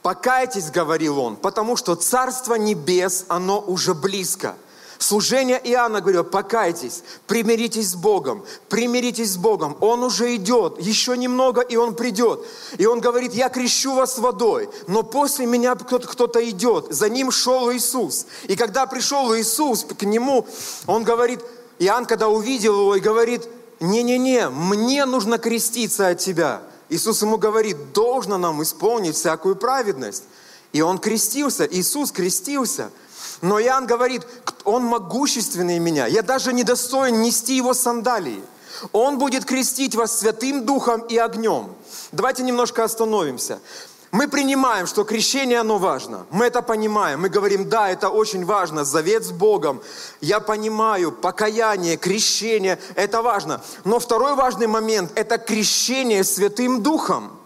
Покайтесь, 0.02 0.72
говорил 0.72 1.20
он, 1.20 1.36
потому 1.36 1.76
что 1.76 1.96
Царство 1.96 2.56
Небес, 2.56 3.26
оно 3.28 3.60
уже 3.60 3.94
близко. 3.94 4.56
Служение 4.98 5.60
Иоанна 5.64 6.00
говорил, 6.00 6.24
покайтесь, 6.24 7.02
примиритесь 7.26 7.90
с 7.90 7.96
Богом, 7.96 8.44
примиритесь 8.70 9.32
с 9.32 9.38
Богом. 9.38 9.76
Он 9.80 10.04
уже 10.04 10.36
идет, 10.36 10.80
еще 10.80 11.18
немного, 11.18 11.62
и 11.62 11.76
Он 11.76 11.96
придет. 11.96 12.46
И 12.78 12.86
Он 12.86 13.00
говорит, 13.00 13.34
я 13.34 13.50
крещу 13.50 13.96
вас 13.96 14.20
водой, 14.20 14.70
но 14.88 15.02
после 15.02 15.48
меня 15.48 15.74
кто-то, 15.74 16.08
кто-то 16.08 16.48
идет. 16.48 16.94
За 16.94 17.10
Ним 17.10 17.32
шел 17.32 17.72
Иисус. 17.74 18.28
И 18.44 18.56
когда 18.56 18.86
пришел 18.86 19.36
Иисус 19.36 19.86
к 19.86 20.04
Нему, 20.04 20.48
Он 20.86 21.04
говорит, 21.04 21.40
Иоанн, 21.80 22.06
когда 22.06 22.28
увидел 22.30 22.80
Его, 22.82 22.96
и 22.96 23.00
говорит, 23.00 23.48
не-не-не, 23.80 24.50
мне 24.50 25.06
нужно 25.06 25.40
креститься 25.40 26.10
от 26.10 26.20
Тебя. 26.20 26.62
Иисус 26.92 27.22
ему 27.22 27.38
говорит, 27.38 27.94
должно 27.94 28.38
нам 28.38 28.62
исполнить 28.62 29.16
всякую 29.16 29.56
праведность. 29.56 30.26
И 30.74 30.82
он 30.82 31.00
крестился, 31.00 31.66
Иисус 31.66 32.12
крестился. 32.12 32.92
Но 33.42 33.62
Иоанн 33.62 33.88
говорит, 33.88 34.28
он 34.66 34.84
могущественный 34.84 35.80
меня, 35.80 36.06
я 36.08 36.22
даже 36.22 36.52
не 36.52 36.64
достоин 36.66 37.22
нести 37.22 37.56
его 37.56 37.74
сандалии. 37.74 38.44
Он 38.92 39.18
будет 39.20 39.46
крестить 39.46 39.96
вас 39.96 40.20
святым 40.20 40.66
духом 40.66 41.02
и 41.02 41.16
огнем. 41.16 41.74
Давайте 42.12 42.44
немножко 42.44 42.84
остановимся. 42.84 43.60
Мы 44.12 44.28
принимаем, 44.28 44.88
что 44.88 45.06
крещение, 45.06 45.60
оно 45.60 45.78
важно. 45.78 46.26
Мы 46.32 46.46
это 46.46 46.62
понимаем. 46.62 47.22
Мы 47.22 47.30
говорим, 47.30 47.70
да, 47.70 47.90
это 47.90 48.10
очень 48.10 48.44
важно. 48.44 48.84
Завет 48.84 49.24
с 49.24 49.32
Богом. 49.32 49.82
Я 50.20 50.42
понимаю, 50.42 51.14
покаяние, 51.14 51.96
крещение, 51.96 52.78
это 52.96 53.22
важно. 53.22 53.62
Но 53.86 54.00
второй 54.00 54.36
важный 54.36 54.68
момент– 54.68 55.12
это 55.16 55.38
крещение 55.38 56.26
Святым 56.26 56.84
Духом. 56.84 57.41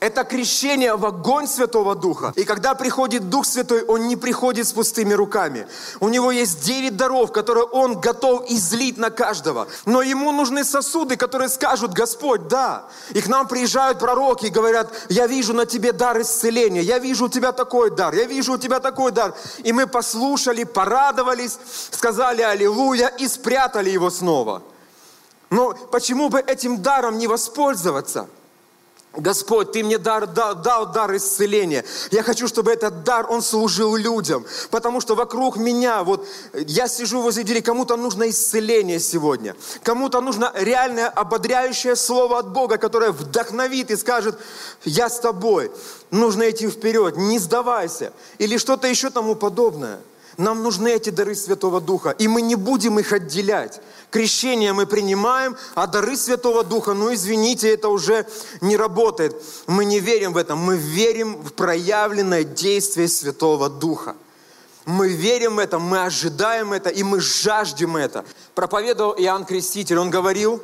Это 0.00 0.24
крещение 0.24 0.96
в 0.96 1.04
огонь 1.04 1.46
Святого 1.46 1.94
Духа. 1.94 2.32
И 2.34 2.44
когда 2.44 2.74
приходит 2.74 3.28
Дух 3.28 3.44
Святой, 3.44 3.84
Он 3.84 4.08
не 4.08 4.16
приходит 4.16 4.66
с 4.66 4.72
пустыми 4.72 5.12
руками. 5.12 5.66
У 6.00 6.08
Него 6.08 6.30
есть 6.32 6.64
девять 6.64 6.96
даров, 6.96 7.32
которые 7.32 7.64
Он 7.66 8.00
готов 8.00 8.50
излить 8.50 8.96
на 8.96 9.10
каждого. 9.10 9.68
Но 9.84 10.00
Ему 10.00 10.32
нужны 10.32 10.64
сосуды, 10.64 11.18
которые 11.18 11.50
скажут, 11.50 11.92
Господь, 11.92 12.48
да. 12.48 12.86
И 13.10 13.20
к 13.20 13.28
нам 13.28 13.46
приезжают 13.46 13.98
пророки 13.98 14.46
и 14.46 14.50
говорят, 14.50 14.90
я 15.10 15.26
вижу 15.26 15.52
на 15.52 15.66
тебе 15.66 15.92
дар 15.92 16.18
исцеления, 16.22 16.80
я 16.80 16.98
вижу 16.98 17.26
у 17.26 17.28
тебя 17.28 17.52
такой 17.52 17.90
дар, 17.90 18.14
я 18.14 18.24
вижу 18.24 18.54
у 18.54 18.58
тебя 18.58 18.80
такой 18.80 19.12
дар. 19.12 19.34
И 19.64 19.72
мы 19.74 19.86
послушали, 19.86 20.64
порадовались, 20.64 21.58
сказали 21.90 22.40
аллилуйя 22.40 23.08
и 23.08 23.28
спрятали 23.28 23.90
его 23.90 24.08
снова. 24.08 24.62
Но 25.50 25.74
почему 25.74 26.30
бы 26.30 26.40
этим 26.40 26.80
даром 26.80 27.18
не 27.18 27.26
воспользоваться? 27.26 28.28
Господь, 29.16 29.72
Ты 29.72 29.82
мне 29.82 29.98
дар, 29.98 30.28
дал, 30.28 30.54
дал 30.54 30.92
дар 30.92 31.16
исцеления. 31.16 31.84
Я 32.12 32.22
хочу, 32.22 32.46
чтобы 32.46 32.70
этот 32.70 33.02
дар, 33.02 33.26
он 33.28 33.42
служил 33.42 33.96
людям. 33.96 34.46
Потому 34.70 35.00
что 35.00 35.16
вокруг 35.16 35.56
меня, 35.56 36.04
вот 36.04 36.28
я 36.54 36.86
сижу 36.86 37.20
возле 37.20 37.42
двери, 37.42 37.60
кому-то 37.60 37.96
нужно 37.96 38.30
исцеление 38.30 39.00
сегодня. 39.00 39.56
Кому-то 39.82 40.20
нужно 40.20 40.52
реальное 40.54 41.08
ободряющее 41.08 41.96
слово 41.96 42.38
от 42.38 42.52
Бога, 42.52 42.78
которое 42.78 43.10
вдохновит 43.10 43.90
и 43.90 43.96
скажет, 43.96 44.38
я 44.84 45.08
с 45.08 45.18
тобой. 45.18 45.72
Нужно 46.12 46.48
идти 46.48 46.68
вперед, 46.68 47.16
не 47.16 47.40
сдавайся. 47.40 48.12
Или 48.38 48.58
что-то 48.58 48.86
еще 48.86 49.10
тому 49.10 49.34
подобное. 49.34 49.98
Нам 50.36 50.62
нужны 50.62 50.88
эти 50.88 51.10
дары 51.10 51.34
Святого 51.34 51.80
Духа, 51.80 52.10
и 52.10 52.28
мы 52.28 52.42
не 52.42 52.54
будем 52.54 52.98
их 52.98 53.12
отделять. 53.12 53.80
Крещение 54.10 54.72
мы 54.72 54.86
принимаем, 54.86 55.56
а 55.74 55.86
дары 55.86 56.16
Святого 56.16 56.64
Духа, 56.64 56.94
ну 56.94 57.12
извините, 57.12 57.72
это 57.72 57.88
уже 57.88 58.26
не 58.60 58.76
работает. 58.76 59.40
Мы 59.66 59.84
не 59.84 60.00
верим 60.00 60.32
в 60.32 60.36
это, 60.36 60.56
мы 60.56 60.76
верим 60.76 61.36
в 61.36 61.52
проявленное 61.52 62.44
действие 62.44 63.08
Святого 63.08 63.68
Духа. 63.68 64.16
Мы 64.86 65.08
верим 65.08 65.56
в 65.56 65.58
это, 65.58 65.78
мы 65.78 66.02
ожидаем 66.04 66.72
это, 66.72 66.88
и 66.88 67.02
мы 67.02 67.20
жаждем 67.20 67.96
это. 67.96 68.24
Проповедовал 68.54 69.14
Иоанн 69.18 69.44
Креститель, 69.44 69.98
он 69.98 70.10
говорил, 70.10 70.60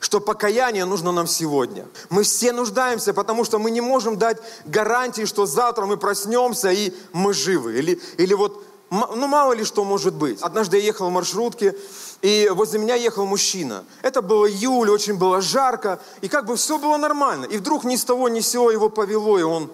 что 0.00 0.20
покаяние 0.20 0.84
нужно 0.84 1.12
нам 1.12 1.26
сегодня. 1.26 1.86
Мы 2.08 2.22
все 2.22 2.52
нуждаемся, 2.52 3.12
потому 3.12 3.44
что 3.44 3.58
мы 3.58 3.70
не 3.70 3.80
можем 3.80 4.16
дать 4.16 4.38
гарантии, 4.64 5.24
что 5.24 5.46
завтра 5.46 5.86
мы 5.86 5.96
проснемся 5.96 6.70
и 6.70 6.92
мы 7.12 7.34
живы. 7.34 7.78
Или, 7.78 8.00
или 8.16 8.34
вот 8.34 8.64
ну 8.90 9.26
мало 9.26 9.52
ли 9.52 9.64
что 9.64 9.84
может 9.84 10.14
быть. 10.14 10.40
Однажды 10.40 10.78
я 10.78 10.84
ехал 10.84 11.08
в 11.08 11.12
маршрутке, 11.12 11.76
и 12.22 12.50
возле 12.52 12.78
меня 12.78 12.94
ехал 12.94 13.26
мужчина. 13.26 13.84
Это 14.02 14.22
было 14.22 14.50
июль, 14.50 14.90
очень 14.90 15.14
было 15.14 15.40
жарко, 15.40 16.00
и 16.20 16.28
как 16.28 16.46
бы 16.46 16.56
все 16.56 16.78
было 16.78 16.96
нормально. 16.96 17.44
И 17.44 17.58
вдруг 17.58 17.84
ни 17.84 17.96
с 17.96 18.04
того, 18.04 18.28
ни 18.28 18.40
с 18.40 18.48
сего 18.48 18.70
его 18.70 18.88
повело, 18.88 19.38
и 19.38 19.42
он 19.42 19.70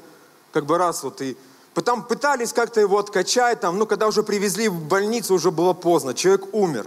как 0.52 0.66
бы 0.66 0.78
раз 0.78 1.02
вот 1.02 1.21
и... 1.23 1.37
Потом 1.75 2.04
пытались 2.04 2.52
как-то 2.52 2.80
его 2.80 2.99
откачать, 2.99 3.59
там, 3.61 3.78
ну, 3.78 3.87
когда 3.87 4.06
уже 4.06 4.23
привезли 4.23 4.68
в 4.68 4.80
больницу, 4.80 5.35
уже 5.35 5.50
было 5.50 5.73
поздно, 5.73 6.14
человек 6.14 6.54
умер. 6.54 6.87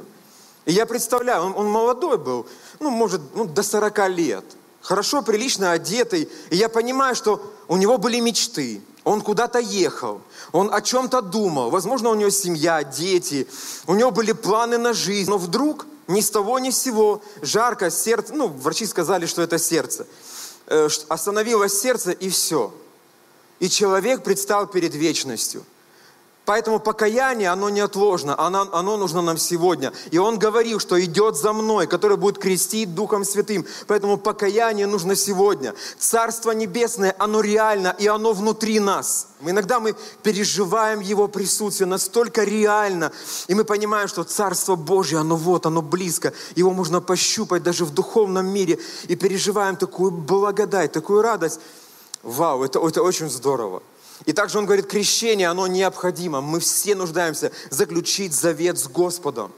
И 0.65 0.71
я 0.71 0.85
представляю, 0.85 1.43
он, 1.43 1.53
он 1.57 1.67
молодой 1.67 2.17
был, 2.17 2.45
ну, 2.79 2.89
может, 2.89 3.19
ну, 3.35 3.43
до 3.43 3.63
40 3.63 4.09
лет, 4.09 4.45
хорошо, 4.81 5.21
прилично 5.21 5.71
одетый, 5.73 6.29
и 6.49 6.55
я 6.55 6.69
понимаю, 6.69 7.15
что 7.15 7.41
у 7.67 7.75
него 7.75 7.97
были 7.97 8.21
мечты, 8.21 8.81
он 9.07 9.21
куда-то 9.21 9.59
ехал, 9.59 10.21
он 10.51 10.73
о 10.73 10.81
чем-то 10.81 11.21
думал, 11.21 11.69
возможно, 11.69 12.09
у 12.09 12.15
него 12.15 12.29
семья, 12.29 12.83
дети, 12.83 13.47
у 13.87 13.95
него 13.95 14.11
были 14.11 14.33
планы 14.33 14.77
на 14.77 14.93
жизнь, 14.93 15.29
но 15.29 15.37
вдруг 15.37 15.87
ни 16.07 16.19
с 16.19 16.29
того 16.29 16.59
ни 16.59 16.71
с 16.71 16.81
сего 16.81 17.21
жарко, 17.41 17.89
сердце, 17.89 18.33
ну, 18.33 18.47
врачи 18.49 18.85
сказали, 18.85 19.25
что 19.25 19.41
это 19.41 19.57
сердце, 19.59 20.07
э, 20.65 20.89
остановилось 21.07 21.79
сердце 21.79 22.11
и 22.11 22.29
все. 22.29 22.73
И 23.59 23.69
человек 23.69 24.25
предстал 24.25 24.67
перед 24.67 24.93
вечностью– 24.93 25.63
Поэтому 26.47 26.79
покаяние, 26.79 27.49
оно 27.49 27.69
неотложно, 27.69 28.33
оно, 28.39 28.69
оно 28.71 28.95
нужно 28.95 29.21
нам 29.21 29.37
сегодня. 29.37 29.91
И 30.11 30.17
он 30.17 30.39
говорил, 30.39 30.79
что 30.79 30.97
идет 31.03 31.35
за 31.35 31.51
мной, 31.51 31.87
который 31.87 32.15
будет 32.15 32.37
крестить 32.37 32.95
Духом 32.95 33.25
Святым. 33.25 33.65
Поэтому 33.85 34.17
покаяние 34.17 34.87
нужно 34.87 35.17
сегодня. 35.17 35.73
Царство 35.99 36.51
Небесное, 36.51 37.13
оно 37.19 37.41
реально, 37.41 37.93
и 37.99 38.07
оно 38.07 38.31
внутри 38.31 38.79
нас. 38.79 39.27
Иногда 39.41 39.81
мы 39.81 39.93
переживаем 40.23 41.01
Его 41.01 41.27
присутствие 41.27 41.85
настолько 41.85 42.45
реально, 42.45 43.11
и 43.49 43.53
мы 43.53 43.65
понимаем, 43.65 44.07
что 44.07 44.23
Царство 44.23 44.77
Божье, 44.77 45.19
оно 45.19 45.35
вот, 45.35 45.65
оно 45.65 45.81
близко. 45.81 46.31
Его 46.55 46.71
можно 46.71 47.01
пощупать 47.01 47.63
даже 47.63 47.83
в 47.83 47.93
духовном 47.93 48.47
мире. 48.47 48.79
И 49.09 49.17
переживаем 49.17 49.75
такую 49.75 50.11
благодать, 50.11 50.93
такую 50.93 51.23
радость. 51.23 51.59
Вау, 52.23 52.63
это, 52.63 52.79
это 52.79 53.03
очень 53.03 53.29
здорово. 53.29 53.83
И 54.25 54.33
также 54.33 54.57
он 54.57 54.65
говорит, 54.65 54.87
крещение, 54.87 55.47
оно 55.47 55.67
необходимо. 55.67 56.41
Мы 56.41 56.59
все 56.59 56.95
нуждаемся 56.95 57.51
заключить 57.69 58.33
завет 58.33 58.77
с 58.77 58.87
Господом. 58.87 59.51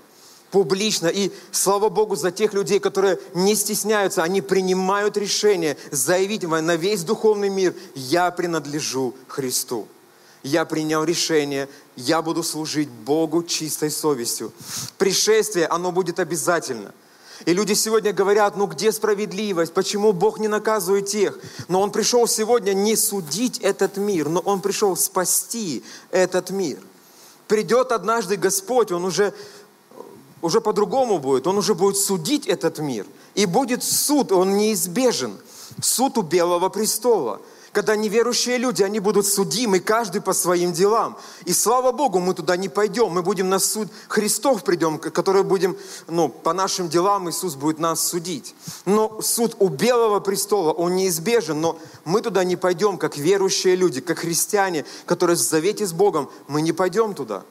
публично. 0.51 1.07
И 1.07 1.31
слава 1.51 1.89
Богу 1.89 2.15
за 2.15 2.31
тех 2.31 2.53
людей, 2.53 2.79
которые 2.79 3.19
не 3.33 3.55
стесняются, 3.55 4.23
они 4.23 4.41
принимают 4.41 5.15
решение 5.15 5.77
заявить 5.91 6.43
на 6.43 6.75
весь 6.75 7.03
духовный 7.03 7.49
мир, 7.49 7.73
я 7.95 8.31
принадлежу 8.31 9.15
Христу. 9.27 9.87
Я 10.41 10.65
принял 10.65 11.03
решение, 11.03 11.67
я 11.95 12.21
буду 12.21 12.43
служить 12.43 12.89
Богу 12.89 13.43
чистой 13.43 13.91
совестью. 13.91 14.53
Пришествие, 14.97 15.67
оно 15.67 15.91
будет 15.91 16.19
обязательно. 16.19 16.93
И 17.45 17.53
люди 17.53 17.73
сегодня 17.73 18.11
говорят, 18.11 18.57
ну 18.57 18.67
где 18.67 18.91
справедливость, 18.91 19.73
почему 19.73 20.11
Бог 20.11 20.39
не 20.39 20.47
наказывает 20.47 21.07
тех? 21.07 21.39
Но 21.67 21.81
Он 21.81 21.91
пришел 21.91 22.27
сегодня 22.27 22.73
не 22.73 22.95
судить 22.95 23.59
этот 23.59 23.97
мир, 23.97 24.29
но 24.29 24.39
Он 24.41 24.61
пришел 24.61 24.95
спасти 24.97 25.83
этот 26.11 26.49
мир. 26.49 26.79
Придет 27.47 27.91
однажды 27.91 28.35
Господь, 28.35 28.91
Он 28.91 29.05
уже 29.05 29.33
уже 30.41 30.61
по-другому 30.61 31.19
будет. 31.19 31.47
Он 31.47 31.57
уже 31.57 31.73
будет 31.75 31.97
судить 31.97 32.47
этот 32.47 32.79
мир. 32.79 33.05
И 33.35 33.45
будет 33.45 33.83
суд, 33.83 34.31
он 34.31 34.57
неизбежен. 34.57 35.37
Суд 35.81 36.17
у 36.17 36.21
Белого 36.21 36.69
престола. 36.69 37.41
Когда 37.79 37.95
неверующие 37.95 38.57
люди, 38.57 38.83
они 38.83 38.99
будут 38.99 39.25
судимы, 39.25 39.79
каждый 39.79 40.19
по 40.19 40.33
своим 40.33 40.73
делам. 40.73 41.17
И 41.45 41.53
слава 41.53 41.93
Богу, 41.93 42.19
мы 42.19 42.33
туда 42.33 42.57
не 42.57 42.67
пойдем. 42.67 43.07
Мы 43.11 43.23
будем 43.23 43.47
на 43.47 43.57
суд 43.57 43.87
Христов 44.09 44.65
придем, 44.65 44.99
который 44.99 45.43
будем, 45.43 45.77
ну, 46.07 46.27
по 46.27 46.51
нашим 46.51 46.89
делам 46.89 47.29
Иисус 47.29 47.55
будет 47.55 47.79
нас 47.79 48.05
судить. 48.05 48.53
Но 48.83 49.21
суд 49.21 49.55
у 49.59 49.69
Белого 49.69 50.19
престола, 50.19 50.73
он 50.73 50.97
неизбежен. 50.97 51.61
Но 51.61 51.79
мы 52.03 52.19
туда 52.19 52.43
не 52.43 52.57
пойдем, 52.57 52.97
как 52.97 53.15
верующие 53.15 53.77
люди, 53.77 54.01
как 54.01 54.19
христиане, 54.19 54.83
которые 55.05 55.37
в 55.37 55.39
завете 55.39 55.87
с 55.87 55.93
Богом. 55.93 56.29
Мы 56.49 56.61
не 56.61 56.73
пойдем 56.73 57.13
туда. 57.13 57.45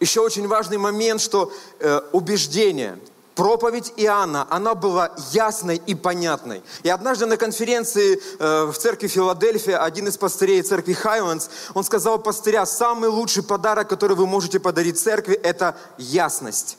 Еще 0.00 0.22
очень 0.22 0.48
важный 0.48 0.78
момент, 0.78 1.20
что 1.20 1.52
э, 1.80 2.00
убеждение, 2.12 2.98
проповедь 3.40 3.94
Иоанна, 3.96 4.46
она 4.50 4.74
была 4.74 5.12
ясной 5.32 5.80
и 5.86 5.94
понятной. 5.94 6.62
И 6.82 6.90
однажды 6.90 7.24
на 7.24 7.38
конференции 7.38 8.20
э, 8.38 8.64
в 8.66 8.74
церкви 8.74 9.08
Филадельфия 9.08 9.82
один 9.82 10.08
из 10.08 10.18
пастырей 10.18 10.60
церкви 10.60 10.92
Хайванс, 10.92 11.48
он 11.72 11.82
сказал 11.82 12.18
пастыря, 12.18 12.66
самый 12.66 13.08
лучший 13.08 13.42
подарок, 13.42 13.88
который 13.88 14.14
вы 14.14 14.26
можете 14.26 14.60
подарить 14.60 15.00
церкви, 15.00 15.36
это 15.36 15.74
ясность. 15.96 16.76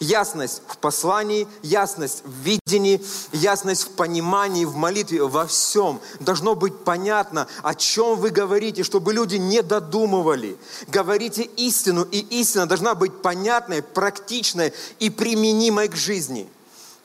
Ясность 0.00 0.62
в 0.68 0.78
послании, 0.78 1.46
ясность 1.62 2.22
в 2.24 2.32
видении, 2.42 3.04
ясность 3.32 3.84
в 3.84 3.90
понимании, 3.90 4.64
в 4.64 4.76
молитве, 4.76 5.22
во 5.22 5.46
всем. 5.46 6.00
Должно 6.20 6.54
быть 6.54 6.84
понятно, 6.84 7.46
о 7.62 7.74
чем 7.74 8.18
вы 8.18 8.30
говорите, 8.30 8.82
чтобы 8.82 9.12
люди 9.12 9.36
не 9.36 9.62
додумывали. 9.62 10.56
Говорите 10.88 11.42
истину, 11.42 12.02
и 12.02 12.18
истина 12.40 12.66
должна 12.66 12.94
быть 12.94 13.22
понятной, 13.22 13.82
практичной 13.82 14.72
и 14.98 15.10
применимой 15.10 15.88
к 15.88 15.96
жизни. 15.96 16.48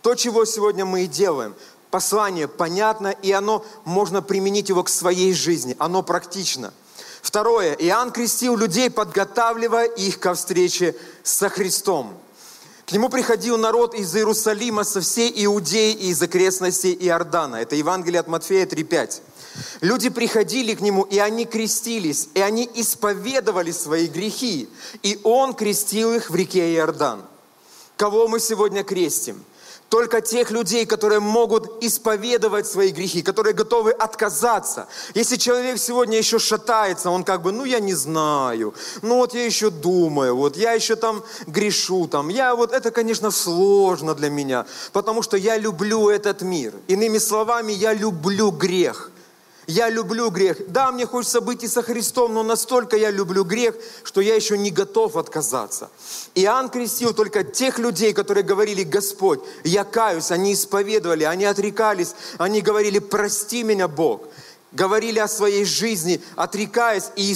То, 0.02 0.16
чего 0.16 0.46
сегодня 0.46 0.86
мы 0.86 1.04
и 1.04 1.08
делаем. 1.08 1.56
Послание 1.92 2.48
понятно, 2.48 3.10
и 3.10 3.32
оно 3.32 3.66
можно 3.84 4.22
применить 4.22 4.70
его 4.70 4.84
к 4.84 4.90
своей 4.90 5.34
жизни. 5.34 5.76
Оно 5.78 6.04
практично. 6.04 6.74
Второе. 7.22 7.74
Иоанн 7.74 8.12
крестил 8.12 8.58
людей, 8.58 8.90
подготавливая 8.90 9.86
их 9.86 10.20
ко 10.20 10.34
встрече 10.34 10.96
со 11.24 11.50
Христом. 11.50 12.18
К 12.92 12.94
нему 12.94 13.08
приходил 13.08 13.58
народ 13.58 13.96
из 13.96 14.14
Иерусалима 14.14 14.84
со 14.84 15.00
всей 15.00 15.32
Иудеи 15.46 15.94
и 15.94 16.10
из 16.10 16.22
окрестностей 16.22 16.94
Иордана. 17.00 17.56
Это 17.56 17.78
Евангелие 17.78 18.20
от 18.20 18.28
Матфея 18.28 18.66
3.5. 18.66 19.22
Люди 19.80 20.10
приходили 20.10 20.76
к 20.76 20.82
нему, 20.82 21.04
и 21.04 21.18
они 21.18 21.46
крестились, 21.46 22.28
и 22.34 22.42
они 22.42 22.70
исповедовали 22.76 23.72
свои 23.72 24.08
грехи. 24.08 24.68
И 25.04 25.22
он 25.24 25.54
крестил 25.54 26.14
их 26.14 26.30
в 26.30 26.36
реке 26.36 26.76
Иордан. 26.76 27.22
Кого 27.96 28.28
мы 28.28 28.42
сегодня 28.42 28.84
крестим? 28.84 29.42
Только 29.92 30.22
тех 30.22 30.52
людей, 30.52 30.86
которые 30.86 31.20
могут 31.20 31.84
исповедовать 31.84 32.66
свои 32.66 32.92
грехи, 32.92 33.22
которые 33.22 33.54
готовы 33.54 33.92
отказаться. 33.92 34.88
Если 35.14 35.36
человек 35.36 35.80
сегодня 35.80 36.18
еще 36.18 36.40
шатается, 36.40 37.10
он 37.10 37.26
как 37.26 37.42
бы, 37.42 37.52
ну 37.52 37.66
я 37.66 37.82
не 37.82 37.94
знаю, 37.94 38.74
ну 39.02 39.18
вот 39.18 39.34
я 39.34 39.46
еще 39.46 39.70
думаю, 39.70 40.38
вот 40.38 40.56
я 40.56 40.72
еще 40.72 40.96
там 40.96 41.22
грешу, 41.46 42.08
там, 42.08 42.30
я 42.30 42.56
вот, 42.56 42.72
это, 42.72 42.90
конечно, 42.90 43.32
сложно 43.32 44.16
для 44.16 44.30
меня, 44.30 44.66
потому 44.94 45.24
что 45.24 45.36
я 45.36 45.58
люблю 45.58 46.10
этот 46.10 46.42
мир. 46.42 46.74
Иными 46.88 47.18
словами, 47.18 47.74
я 47.74 47.94
люблю 47.94 48.50
грех. 48.50 49.11
Я 49.72 49.90
люблю 49.90 50.30
грех. 50.30 50.58
Да, 50.68 50.92
мне 50.92 51.06
хочется 51.06 51.40
быть 51.40 51.64
и 51.64 51.68
со 51.70 51.82
Христом, 51.82 52.34
но 52.34 52.44
настолько 52.44 52.98
я 52.98 53.10
люблю 53.10 53.46
грех, 53.46 53.74
что 54.04 54.20
я 54.20 54.36
еще 54.36 54.58
не 54.58 54.70
готов 54.70 55.16
отказаться. 55.16 55.90
Иоанн 56.36 56.68
крестил 56.68 57.14
только 57.14 57.46
тех 57.46 57.80
людей, 57.80 58.12
которые 58.12 58.44
говорили, 58.44 58.84
Господь, 58.84 59.40
я 59.64 59.86
каюсь, 59.86 60.32
они 60.32 60.54
исповедовали, 60.54 61.24
они 61.24 61.46
отрекались, 61.46 62.16
они 62.38 62.60
говорили, 62.60 63.00
прости 63.00 63.64
меня, 63.64 63.88
Бог. 63.88 64.24
Говорили 64.74 65.20
о 65.20 65.30
своей 65.30 65.64
жизни, 65.64 66.22
отрекаясь, 66.36 67.10
и 67.16 67.34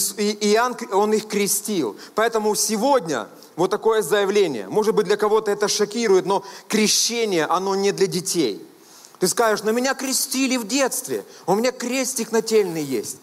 Иоанн, 0.54 0.76
он 0.91 1.13
их 1.13 1.30
крестил. 1.30 1.95
Поэтому 2.15 2.54
сегодня 2.56 3.30
вот 3.56 3.71
такое 3.71 4.02
заявление. 4.02 4.67
Может 4.67 4.93
быть, 4.93 5.06
для 5.06 5.15
кого-то 5.15 5.52
это 5.52 5.69
шокирует, 5.69 6.26
но 6.26 6.43
крещение, 6.67 7.45
оно 7.45 7.76
не 7.76 7.93
для 7.93 8.08
детей– 8.08 8.62
ты 9.19 9.28
скажешь, 9.28 9.63
на 9.63 9.69
меня 9.69 9.93
крестили 9.93 10.58
в 10.58 10.67
детстве. 10.67 11.23
У 11.45 11.56
меня 11.56 11.71
крестик 11.71 12.32
нательный 12.32 12.84
есть. 12.84 13.17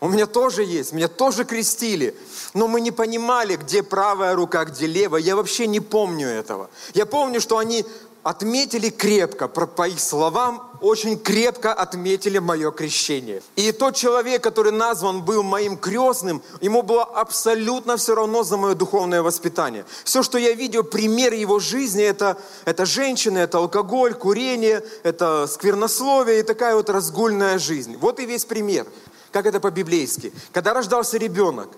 У 0.00 0.08
меня 0.08 0.26
тоже 0.26 0.64
есть, 0.64 0.92
меня 0.92 1.08
тоже 1.08 1.44
крестили. 1.44 2.14
Но 2.52 2.68
мы 2.68 2.80
не 2.80 2.90
понимали, 2.90 3.56
где 3.56 3.82
правая 3.82 4.34
рука, 4.34 4.64
где 4.64 4.86
левая. 4.86 5.22
Я 5.22 5.34
вообще 5.34 5.66
не 5.66 5.80
помню 5.80 6.28
этого. 6.28 6.68
Я 6.92 7.06
помню, 7.06 7.40
что 7.40 7.56
они 7.56 7.86
отметили 8.22 8.90
крепко, 8.90 9.48
по 9.48 9.88
их 9.88 10.00
словам, 10.00 10.73
очень 10.84 11.18
крепко 11.18 11.72
отметили 11.72 12.38
мое 12.38 12.70
крещение. 12.70 13.42
И 13.56 13.72
тот 13.72 13.96
человек, 13.96 14.42
который 14.42 14.70
назван 14.70 15.22
был 15.22 15.42
моим 15.42 15.78
крестным, 15.78 16.42
ему 16.60 16.82
было 16.82 17.04
абсолютно 17.04 17.96
все 17.96 18.14
равно 18.14 18.42
за 18.42 18.58
мое 18.58 18.74
духовное 18.74 19.22
воспитание. 19.22 19.86
Все, 20.04 20.22
что 20.22 20.36
я 20.36 20.52
видел, 20.52 20.84
пример 20.84 21.32
его 21.32 21.58
жизни, 21.58 22.02
это, 22.02 22.36
это 22.66 22.84
женщины, 22.84 23.38
это 23.38 23.58
алкоголь, 23.58 24.12
курение, 24.12 24.84
это 25.02 25.46
сквернословие 25.46 26.40
и 26.40 26.42
такая 26.42 26.76
вот 26.76 26.90
разгульная 26.90 27.58
жизнь. 27.58 27.96
Вот 27.96 28.20
и 28.20 28.26
весь 28.26 28.44
пример, 28.44 28.86
как 29.32 29.46
это 29.46 29.60
по-библейски. 29.60 30.34
Когда 30.52 30.74
рождался 30.74 31.16
ребенок, 31.16 31.70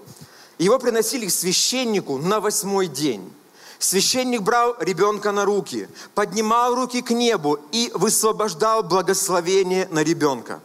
его 0.58 0.80
приносили 0.80 1.26
к 1.26 1.30
священнику 1.30 2.18
на 2.18 2.40
восьмой 2.40 2.88
день. 2.88 3.32
Священник 3.78 4.42
брал 4.42 4.76
ребенка 4.80 5.32
на 5.32 5.44
руки, 5.44 5.88
поднимал 6.14 6.74
руки 6.74 7.02
к 7.02 7.10
небу 7.10 7.58
и 7.72 7.90
высвобождал 7.94 8.82
благословение 8.82 9.86
на 9.90 10.02
ребенка. 10.02 10.60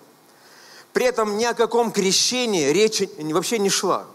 При 0.94 1.06
этом 1.06 1.38
ни 1.38 1.44
о 1.44 1.54
каком 1.54 1.92
крещении 1.92 2.70
речи 2.72 3.10
вообще 3.20 3.60
не 3.60 3.70
шла. 3.70 4.06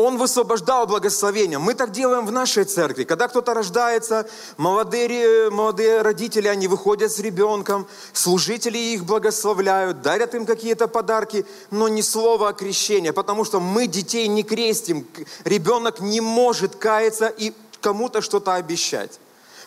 Он 0.00 0.16
высвобождал 0.16 0.86
благословение. 0.86 1.58
Мы 1.58 1.74
так 1.74 1.92
делаем 1.92 2.24
в 2.24 2.32
нашей 2.32 2.64
церкви. 2.64 3.04
Когда 3.04 3.28
кто-то 3.28 3.52
рождается, 3.52 4.26
молодые, 4.56 5.50
молодые 5.50 6.00
родители, 6.00 6.48
они 6.48 6.68
выходят 6.68 7.12
с 7.12 7.18
ребенком, 7.18 7.86
служители 8.14 8.78
их 8.78 9.04
благословляют, 9.04 10.00
дарят 10.00 10.34
им 10.34 10.46
какие-то 10.46 10.88
подарки, 10.88 11.44
но 11.70 11.88
ни 11.88 12.00
слова 12.00 12.48
о 12.48 12.52
крещении, 12.54 13.10
потому 13.10 13.44
что 13.44 13.60
мы 13.60 13.86
детей 13.86 14.26
не 14.28 14.42
крестим. 14.42 15.06
Ребенок 15.44 16.00
не 16.00 16.22
может 16.22 16.76
каяться 16.76 17.26
и 17.26 17.52
кому-то 17.82 18.22
что-то 18.22 18.54
обещать. 18.54 19.20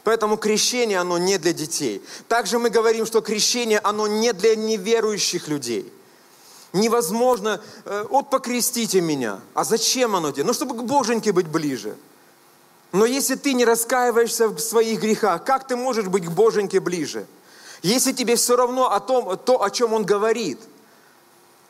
Поэтому 0.04 0.38
крещение, 0.38 1.00
оно 1.00 1.20
не 1.20 1.38
для 1.38 1.54
детей. 1.54 2.04
Также 2.28 2.58
мы 2.58 2.72
говорим, 2.72 3.06
что 3.06 3.22
крещение, 3.22 3.80
оно 3.84 4.08
не 4.08 4.34
для 4.34 4.56
неверующих 4.56 5.48
людей– 5.48 5.92
невозможно, 6.74 7.62
э, 7.86 8.06
вот 8.10 8.30
покрестите 8.30 9.00
меня. 9.00 9.40
А 9.54 9.64
зачем 9.64 10.16
оно 10.16 10.32
тебе? 10.32 10.44
Ну, 10.44 10.54
чтобы 10.54 10.76
к 10.76 10.84
Боженьке 10.84 11.32
быть 11.32 11.48
ближе. 11.48 11.96
Но 12.92 13.06
если 13.06 13.36
ты 13.36 13.54
не 13.54 13.66
раскаиваешься 13.66 14.50
в 14.50 14.60
своих 14.60 15.00
грехах, 15.00 15.44
как 15.44 15.68
ты 15.68 15.76
можешь 15.76 16.08
быть 16.08 16.26
к 16.26 16.32
Боженьке 16.32 16.80
ближе? 16.80 17.26
Если 17.82 18.12
тебе 18.12 18.36
все 18.36 18.56
равно 18.56 18.92
о 18.92 19.00
том, 19.00 19.38
то, 19.38 19.64
о 19.64 19.70
чем 19.70 19.94
Он 19.94 20.06
говорит, 20.06 20.60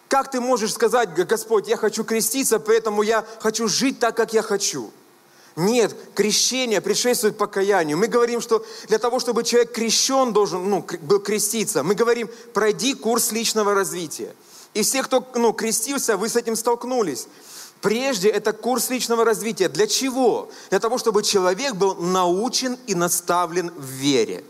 как 0.07 0.29
ты 0.29 0.39
можешь 0.39 0.73
сказать, 0.73 1.13
Господь, 1.13 1.67
я 1.67 1.77
хочу 1.77 2.03
креститься, 2.03 2.59
поэтому 2.59 3.01
я 3.01 3.25
хочу 3.39 3.67
жить 3.67 3.99
так, 3.99 4.15
как 4.15 4.33
я 4.33 4.41
хочу? 4.41 4.91
Нет, 5.55 5.95
крещение 6.13 6.81
предшествует 6.81 7.37
покаянию. 7.37 7.97
Мы 7.97 8.07
говорим, 8.07 8.41
что 8.41 8.65
для 8.87 8.99
того, 8.99 9.19
чтобы 9.19 9.43
человек 9.43 9.71
крещен 9.71 10.33
должен, 10.33 10.69
ну, 10.69 10.85
был 11.01 11.19
креститься, 11.19 11.83
мы 11.83 11.95
говорим, 11.95 12.29
пройди 12.53 12.95
курс 12.95 13.31
личного 13.31 13.73
развития. 13.73 14.33
И 14.73 14.81
все, 14.81 15.03
кто 15.03 15.25
ну, 15.36 15.53
крестился, 15.53 16.17
вы 16.17 16.29
с 16.29 16.36
этим 16.36 16.55
столкнулись. 16.55 17.27
Прежде 17.81 18.29
это 18.29 18.53
курс 18.53 18.89
личного 18.89 19.25
развития. 19.25 19.67
Для 19.67 19.88
чего? 19.88 20.49
Для 20.69 20.79
того, 20.79 20.97
чтобы 20.97 21.21
человек 21.21 21.75
был 21.75 21.95
научен 21.95 22.77
и 22.88 22.95
наставлен 22.95 23.71
в 23.75 23.83
вере. 23.83 24.43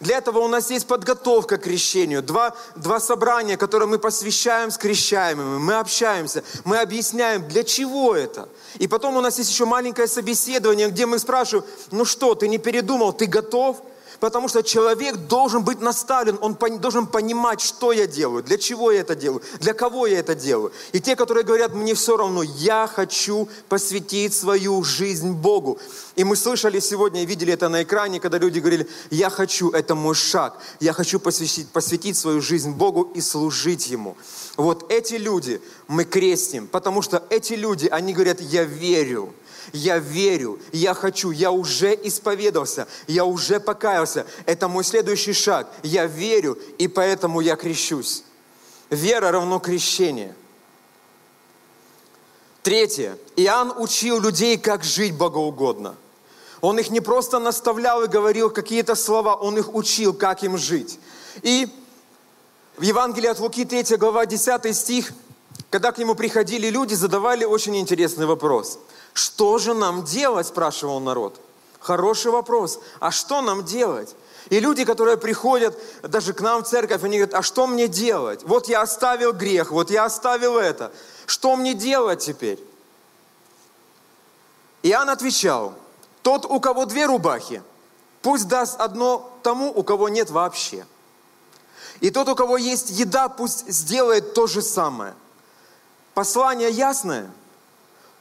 Для 0.00 0.18
этого 0.18 0.40
у 0.40 0.48
нас 0.48 0.70
есть 0.70 0.86
подготовка 0.86 1.56
к 1.56 1.62
крещению. 1.62 2.22
Два, 2.22 2.54
два 2.74 3.00
собрания, 3.00 3.56
которые 3.56 3.88
мы 3.88 3.98
посвящаем 3.98 4.70
с 4.70 4.76
крещаемыми. 4.76 5.58
Мы 5.58 5.74
общаемся, 5.74 6.44
мы 6.64 6.78
объясняем, 6.78 7.48
для 7.48 7.64
чего 7.64 8.14
это. 8.14 8.48
И 8.78 8.88
потом 8.88 9.16
у 9.16 9.20
нас 9.22 9.38
есть 9.38 9.50
еще 9.50 9.64
маленькое 9.64 10.06
собеседование, 10.06 10.88
где 10.88 11.06
мы 11.06 11.18
спрашиваем, 11.18 11.64
ну 11.92 12.04
что, 12.04 12.34
ты 12.34 12.48
не 12.48 12.58
передумал, 12.58 13.14
ты 13.14 13.26
готов? 13.26 13.78
Потому 14.20 14.48
что 14.48 14.62
человек 14.62 15.16
должен 15.16 15.62
быть 15.62 15.80
наставлен, 15.80 16.38
он 16.40 16.56
должен 16.78 17.06
понимать, 17.06 17.60
что 17.60 17.92
я 17.92 18.06
делаю, 18.06 18.42
для 18.42 18.58
чего 18.58 18.90
я 18.90 19.00
это 19.00 19.14
делаю, 19.14 19.42
для 19.60 19.72
кого 19.72 20.06
я 20.06 20.18
это 20.18 20.34
делаю. 20.34 20.72
И 20.92 21.00
те, 21.00 21.16
которые 21.16 21.44
говорят, 21.44 21.74
мне 21.74 21.94
все 21.94 22.16
равно, 22.16 22.42
я 22.42 22.86
хочу 22.86 23.48
посвятить 23.68 24.34
свою 24.34 24.82
жизнь 24.82 25.32
Богу. 25.32 25.78
И 26.16 26.24
мы 26.24 26.36
слышали 26.36 26.80
сегодня 26.80 27.22
и 27.22 27.26
видели 27.26 27.52
это 27.52 27.68
на 27.68 27.82
экране, 27.82 28.20
когда 28.20 28.38
люди 28.38 28.58
говорили, 28.58 28.88
я 29.10 29.30
хочу, 29.30 29.70
это 29.70 29.94
мой 29.94 30.14
шаг, 30.14 30.58
я 30.80 30.92
хочу 30.92 31.20
посвятить, 31.20 31.68
посвятить 31.68 32.16
свою 32.16 32.40
жизнь 32.40 32.70
Богу 32.70 33.10
и 33.14 33.20
служить 33.20 33.88
Ему. 33.88 34.16
Вот 34.56 34.90
эти 34.90 35.14
люди 35.14 35.60
мы 35.88 36.04
крестим, 36.04 36.66
потому 36.66 37.02
что 37.02 37.22
эти 37.28 37.52
люди, 37.52 37.88
они 37.88 38.14
говорят, 38.14 38.40
я 38.40 38.64
верю, 38.64 39.34
я 39.76 39.98
верю, 39.98 40.58
я 40.72 40.94
хочу, 40.94 41.30
я 41.30 41.52
уже 41.52 41.94
исповедался, 41.94 42.88
я 43.06 43.24
уже 43.24 43.60
покаялся. 43.60 44.26
Это 44.46 44.68
мой 44.68 44.84
следующий 44.84 45.32
шаг. 45.32 45.68
Я 45.82 46.06
верю, 46.06 46.58
и 46.78 46.88
поэтому 46.88 47.40
я 47.40 47.56
крещусь. 47.56 48.24
Вера 48.90 49.30
равно 49.30 49.58
крещение. 49.58 50.34
Третье. 52.62 53.18
Иоанн 53.36 53.72
учил 53.76 54.20
людей, 54.20 54.58
как 54.58 54.82
жить 54.82 55.14
богоугодно. 55.16 55.94
Он 56.60 56.78
их 56.78 56.90
не 56.90 57.00
просто 57.00 57.38
наставлял 57.38 58.02
и 58.02 58.08
говорил 58.08 58.50
какие-то 58.50 58.94
слова, 58.94 59.36
он 59.36 59.58
их 59.58 59.74
учил, 59.74 60.14
как 60.14 60.42
им 60.42 60.56
жить. 60.56 60.98
И 61.42 61.68
в 62.76 62.82
Евангелии 62.82 63.28
от 63.28 63.38
Луки 63.38 63.64
3 63.64 63.96
глава 63.98 64.26
10 64.26 64.74
стих, 64.74 65.12
когда 65.70 65.92
к 65.92 65.98
нему 65.98 66.14
приходили 66.14 66.68
люди, 66.68 66.94
задавали 66.94 67.44
очень 67.44 67.76
интересный 67.76 68.26
вопрос– 68.26 68.78
что 69.16 69.56
же 69.56 69.72
нам 69.72 70.04
делать, 70.04 70.46
спрашивал 70.46 71.00
народ. 71.00 71.40
Хороший 71.80 72.30
вопрос. 72.30 72.80
А 73.00 73.10
что 73.10 73.40
нам 73.40 73.64
делать? 73.64 74.14
И 74.50 74.60
люди, 74.60 74.84
которые 74.84 75.16
приходят 75.16 75.74
даже 76.02 76.34
к 76.34 76.42
нам 76.42 76.62
в 76.62 76.66
церковь, 76.66 77.02
они 77.02 77.16
говорят, 77.16 77.34
а 77.34 77.42
что 77.42 77.66
мне 77.66 77.88
делать? 77.88 78.42
Вот 78.44 78.68
я 78.68 78.82
оставил 78.82 79.32
грех, 79.32 79.70
вот 79.70 79.90
я 79.90 80.04
оставил 80.04 80.58
это. 80.58 80.92
Что 81.24 81.56
мне 81.56 81.72
делать 81.72 82.20
теперь? 82.20 82.62
Иоанн 84.82 85.08
отвечал, 85.08 85.72
тот, 86.20 86.44
у 86.44 86.60
кого 86.60 86.84
две 86.84 87.06
рубахи, 87.06 87.62
пусть 88.20 88.48
даст 88.48 88.78
одно 88.78 89.32
тому, 89.42 89.72
у 89.74 89.82
кого 89.82 90.10
нет 90.10 90.28
вообще. 90.28 90.86
И 92.00 92.10
тот, 92.10 92.28
у 92.28 92.34
кого 92.34 92.58
есть 92.58 92.90
еда, 92.90 93.30
пусть 93.30 93.66
сделает 93.66 94.34
то 94.34 94.46
же 94.46 94.60
самое. 94.60 95.14
Послание 96.12 96.70
ясное– 96.70 97.30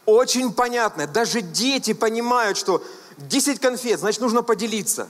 очень 0.05 0.53
понятное. 0.53 1.07
Даже 1.07 1.41
дети 1.41 1.93
понимают, 1.93 2.57
что 2.57 2.83
10 3.17 3.59
конфет, 3.59 3.99
значит, 3.99 4.21
нужно 4.21 4.43
поделиться. 4.43 5.09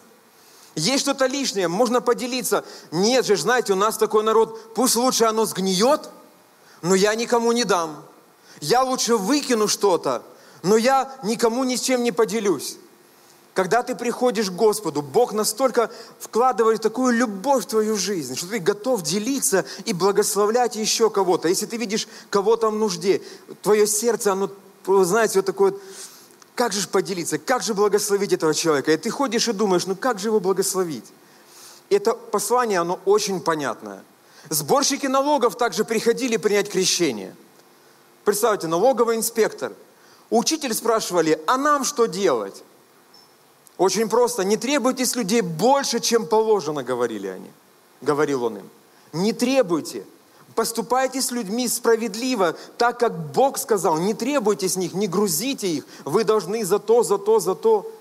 Есть 0.76 1.04
что-то 1.04 1.26
лишнее, 1.26 1.68
можно 1.68 2.02
поделиться. 2.02 2.66
Нет 2.92 3.26
же, 3.26 3.38
знаете, 3.38 3.74
у 3.74 3.78
нас 3.78 3.98
такой 3.98 4.24
народ, 4.24 4.74
пусть 4.74 4.96
лучше 4.96 5.24
оно 5.26 5.46
сгниет, 5.46 6.10
но 6.82 6.96
я 6.96 7.16
никому 7.16 7.52
не 7.54 7.64
дам. 7.64 8.04
Я 8.60 8.84
лучше 8.84 9.16
выкину 9.16 9.68
что-то, 9.68 10.24
но 10.64 10.76
я 10.78 11.14
никому 11.24 11.64
ни 11.64 11.76
с 11.76 11.82
чем 11.82 12.04
не 12.04 12.12
поделюсь. 12.12 12.78
Когда 13.54 13.84
ты 13.84 13.96
приходишь 13.96 14.50
к 14.50 14.54
Господу, 14.54 15.02
Бог 15.02 15.32
настолько 15.32 15.90
вкладывает 16.20 16.82
такую 16.82 17.16
любовь 17.16 17.64
в 17.64 17.68
твою 17.68 17.96
жизнь, 17.96 18.36
что 18.36 18.48
ты 18.50 18.60
готов 18.60 19.02
делиться 19.02 19.64
и 19.86 19.94
благословлять 19.94 20.76
еще 20.76 21.10
кого-то. 21.10 21.48
Если 21.48 21.66
ты 21.66 21.78
видишь 21.78 22.10
кого-то 22.30 22.70
в 22.70 22.76
нужде, 22.76 23.22
твое 23.62 23.88
сердце, 23.88 24.34
оно 24.34 24.50
знаете, 25.04 25.40
вот 25.40 25.46
такой 25.46 25.72
вот, 25.72 25.82
как 26.56 26.72
же 26.72 26.88
поделиться, 26.88 27.38
как 27.38 27.62
же 27.64 27.74
благословить 27.74 28.34
этого 28.34 28.54
человека? 28.54 28.92
И 28.92 28.98
ты 28.98 29.10
ходишь 29.10 29.48
и 29.48 29.54
думаешь, 29.54 29.86
ну 29.86 29.96
как 29.96 30.20
же 30.20 30.30
его 30.30 30.40
благословить? 30.40 31.06
Это 31.90 32.14
послание, 32.14 32.80
оно 32.80 33.00
очень 33.06 33.42
понятное. 33.42 34.04
Сборщики 34.50 35.08
налогов 35.08 35.58
также 35.58 35.84
приходили 35.84 36.38
принять 36.38 36.70
крещение. 36.70 37.36
Представьте, 38.24 38.68
налоговый 38.68 39.18
инспектор. 39.18 39.74
Учитель 40.30 40.74
спрашивали, 40.74 41.40
а 41.46 41.58
нам 41.58 41.84
что 41.84 42.06
делать? 42.06 42.64
Очень 43.78 44.10
просто. 44.10 44.44
Не 44.44 44.58
требуйте 44.58 45.06
с 45.06 45.16
людей 45.16 45.42
больше, 45.42 46.00
чем 46.00 46.26
положено, 46.26 46.84
говорили 46.84 47.28
они. 47.28 47.52
Говорил 48.02 48.46
он 48.46 48.58
им. 48.58 48.70
Не 49.14 49.34
требуйте. 49.34 50.06
Поступайте 50.56 51.22
с 51.22 51.32
людьми 51.32 51.68
справедливо, 51.68 52.56
так 52.78 52.98
как 52.98 53.34
Бог 53.34 53.58
сказал. 53.58 53.98
Не 53.98 54.14
требуйте 54.14 54.70
с 54.70 54.78
них, 54.78 54.94
не 54.94 55.08
грузите 55.08 55.68
их. 55.68 55.86
Вы 56.06 56.24
должны 56.24 56.64
за 56.64 56.80
то, 56.80 57.04
за 57.04 57.18
то, 57.18 57.42
за 57.42 57.56
то. 57.56 57.92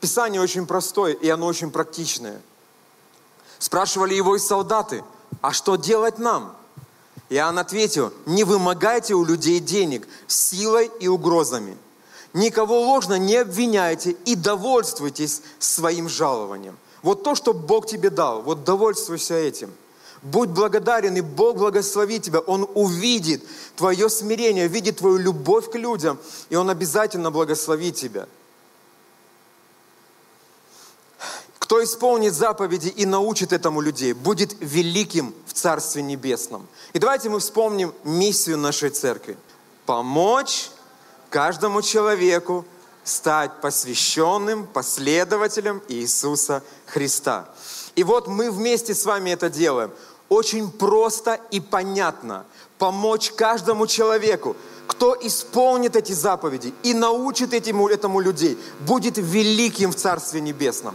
Писание 0.00 0.42
очень 0.42 0.66
простое, 0.66 1.14
и 1.14 1.28
оно 1.30 1.46
очень 1.46 1.70
практичное. 1.70 2.40
Спрашивали 3.58 4.14
его 4.14 4.36
и 4.36 4.38
солдаты, 4.38 5.02
а 5.40 5.54
что 5.54 5.76
делать 5.76 6.18
нам? 6.18 6.54
И 7.30 7.40
он 7.40 7.58
ответил, 7.58 8.12
не 8.26 8.44
вымогайте 8.44 9.14
у 9.14 9.24
людей 9.24 9.60
денег 9.60 10.06
силой 10.26 10.90
и 11.00 11.08
угрозами. 11.08 11.78
Никого 12.34 12.82
ложно 12.82 13.14
не 13.14 13.36
обвиняйте 13.36 14.10
и 14.26 14.34
довольствуйтесь 14.34 15.40
своим 15.58 16.10
жалованием. 16.10 16.76
Вот 17.00 17.22
то, 17.22 17.34
что 17.34 17.54
Бог 17.54 17.86
тебе 17.86 18.10
дал, 18.10 18.42
вот 18.42 18.64
довольствуйся 18.64 19.34
этим– 19.34 19.72
Будь 20.24 20.48
благодарен, 20.48 21.16
и 21.16 21.20
Бог 21.20 21.58
благословит 21.58 22.22
тебя. 22.22 22.40
Он 22.40 22.66
увидит 22.74 23.44
твое 23.76 24.08
смирение, 24.08 24.68
видит 24.68 24.98
твою 24.98 25.18
любовь 25.18 25.70
к 25.70 25.74
людям, 25.74 26.18
и 26.48 26.56
Он 26.56 26.70
обязательно 26.70 27.30
благословит 27.30 27.96
тебя. 27.96 28.26
Кто 31.58 31.84
исполнит 31.84 32.32
заповеди 32.32 32.88
и 32.88 33.04
научит 33.04 33.52
этому 33.52 33.82
людей, 33.82 34.14
будет 34.14 34.56
великим 34.60 35.34
в 35.46 35.52
Царстве 35.52 36.02
Небесном. 36.02 36.66
И 36.94 36.98
давайте 36.98 37.28
мы 37.28 37.38
вспомним 37.38 37.92
миссию 38.04 38.56
нашей 38.56 38.90
церкви. 38.90 39.36
Помочь 39.84 40.70
каждому 41.28 41.82
человеку 41.82 42.64
стать 43.02 43.60
посвященным 43.60 44.66
последователем 44.66 45.82
Иисуса 45.88 46.62
Христа. 46.86 47.50
И 47.94 48.04
вот 48.04 48.26
мы 48.26 48.50
вместе 48.50 48.94
с 48.94 49.04
вами 49.04 49.30
это 49.30 49.50
делаем 49.50 49.92
очень 50.34 50.70
просто 50.70 51.40
и 51.50 51.60
понятно 51.60 52.44
помочь 52.78 53.30
каждому 53.30 53.86
человеку, 53.86 54.56
кто 54.86 55.16
исполнит 55.20 55.96
эти 55.96 56.12
заповеди 56.12 56.74
и 56.82 56.92
научит 56.92 57.54
этому, 57.54 57.88
этому 57.88 58.20
людей, 58.20 58.58
будет 58.80 59.16
великим 59.16 59.90
в 59.92 59.96
Царстве 59.96 60.40
Небесном. 60.40 60.94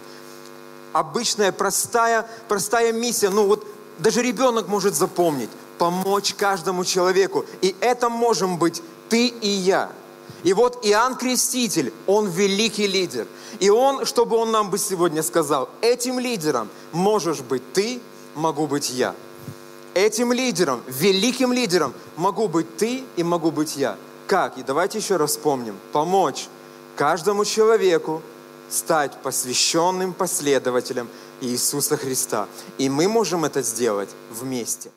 Обычная 0.93 1.51
простая, 1.51 2.27
простая 2.47 2.91
миссия, 2.91 3.29
ну 3.29 3.47
вот 3.47 3.65
даже 3.99 4.21
ребенок 4.21 4.67
может 4.67 4.95
запомнить, 4.95 5.49
помочь 5.77 6.33
каждому 6.33 6.85
человеку. 6.85 7.45
И 7.61 7.75
это 7.79 8.09
можем 8.09 8.57
быть 8.57 8.81
ты 9.09 9.27
и 9.27 9.49
я. 9.49 9.89
И 10.43 10.53
вот 10.53 10.85
Иоанн 10.85 11.15
Креститель, 11.15 11.91
он 12.07 12.27
великий 12.27 12.87
лидер. 12.87 13.27
И 13.59 13.69
он, 13.69 14.05
чтобы 14.05 14.37
он 14.37 14.51
нам 14.51 14.69
бы 14.69 14.77
сегодня 14.77 15.23
сказал, 15.23 15.69
этим 15.81 16.19
лидером 16.19 16.69
можешь 16.91 17.41
быть 17.41 17.73
ты, 17.73 17.99
могу 18.35 18.67
быть 18.67 18.89
я. 18.89 19.15
Этим 19.99 20.31
лидером, 20.31 20.81
великим 20.87 21.51
лидером 21.51 21.93
могу 22.15 22.47
быть 22.47 22.77
ты 22.77 23.03
и 23.17 23.23
могу 23.23 23.51
быть 23.51 23.75
я. 23.75 23.97
Как? 24.27 24.57
И 24.57 24.63
давайте 24.63 24.97
еще 24.99 25.17
раз 25.17 25.31
вспомним. 25.31 25.75
Помочь 25.91 26.47
каждому 26.95 27.43
человеку 27.43 28.21
стать 28.69 29.11
посвященным 29.21 30.13
последователем 30.13 31.09
Иисуса 31.41 31.97
Христа. 31.97 32.47
И 32.77 32.87
мы 32.87 33.09
можем 33.09 33.43
это 33.43 33.61
сделать 33.61 34.07
вместе. 34.31 34.89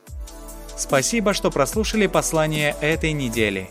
Спасибо, 0.79 1.35
что 1.35 1.51
прослушали 1.51 2.07
послание 2.07 2.77
этой 2.81 3.11
недели. 3.11 3.71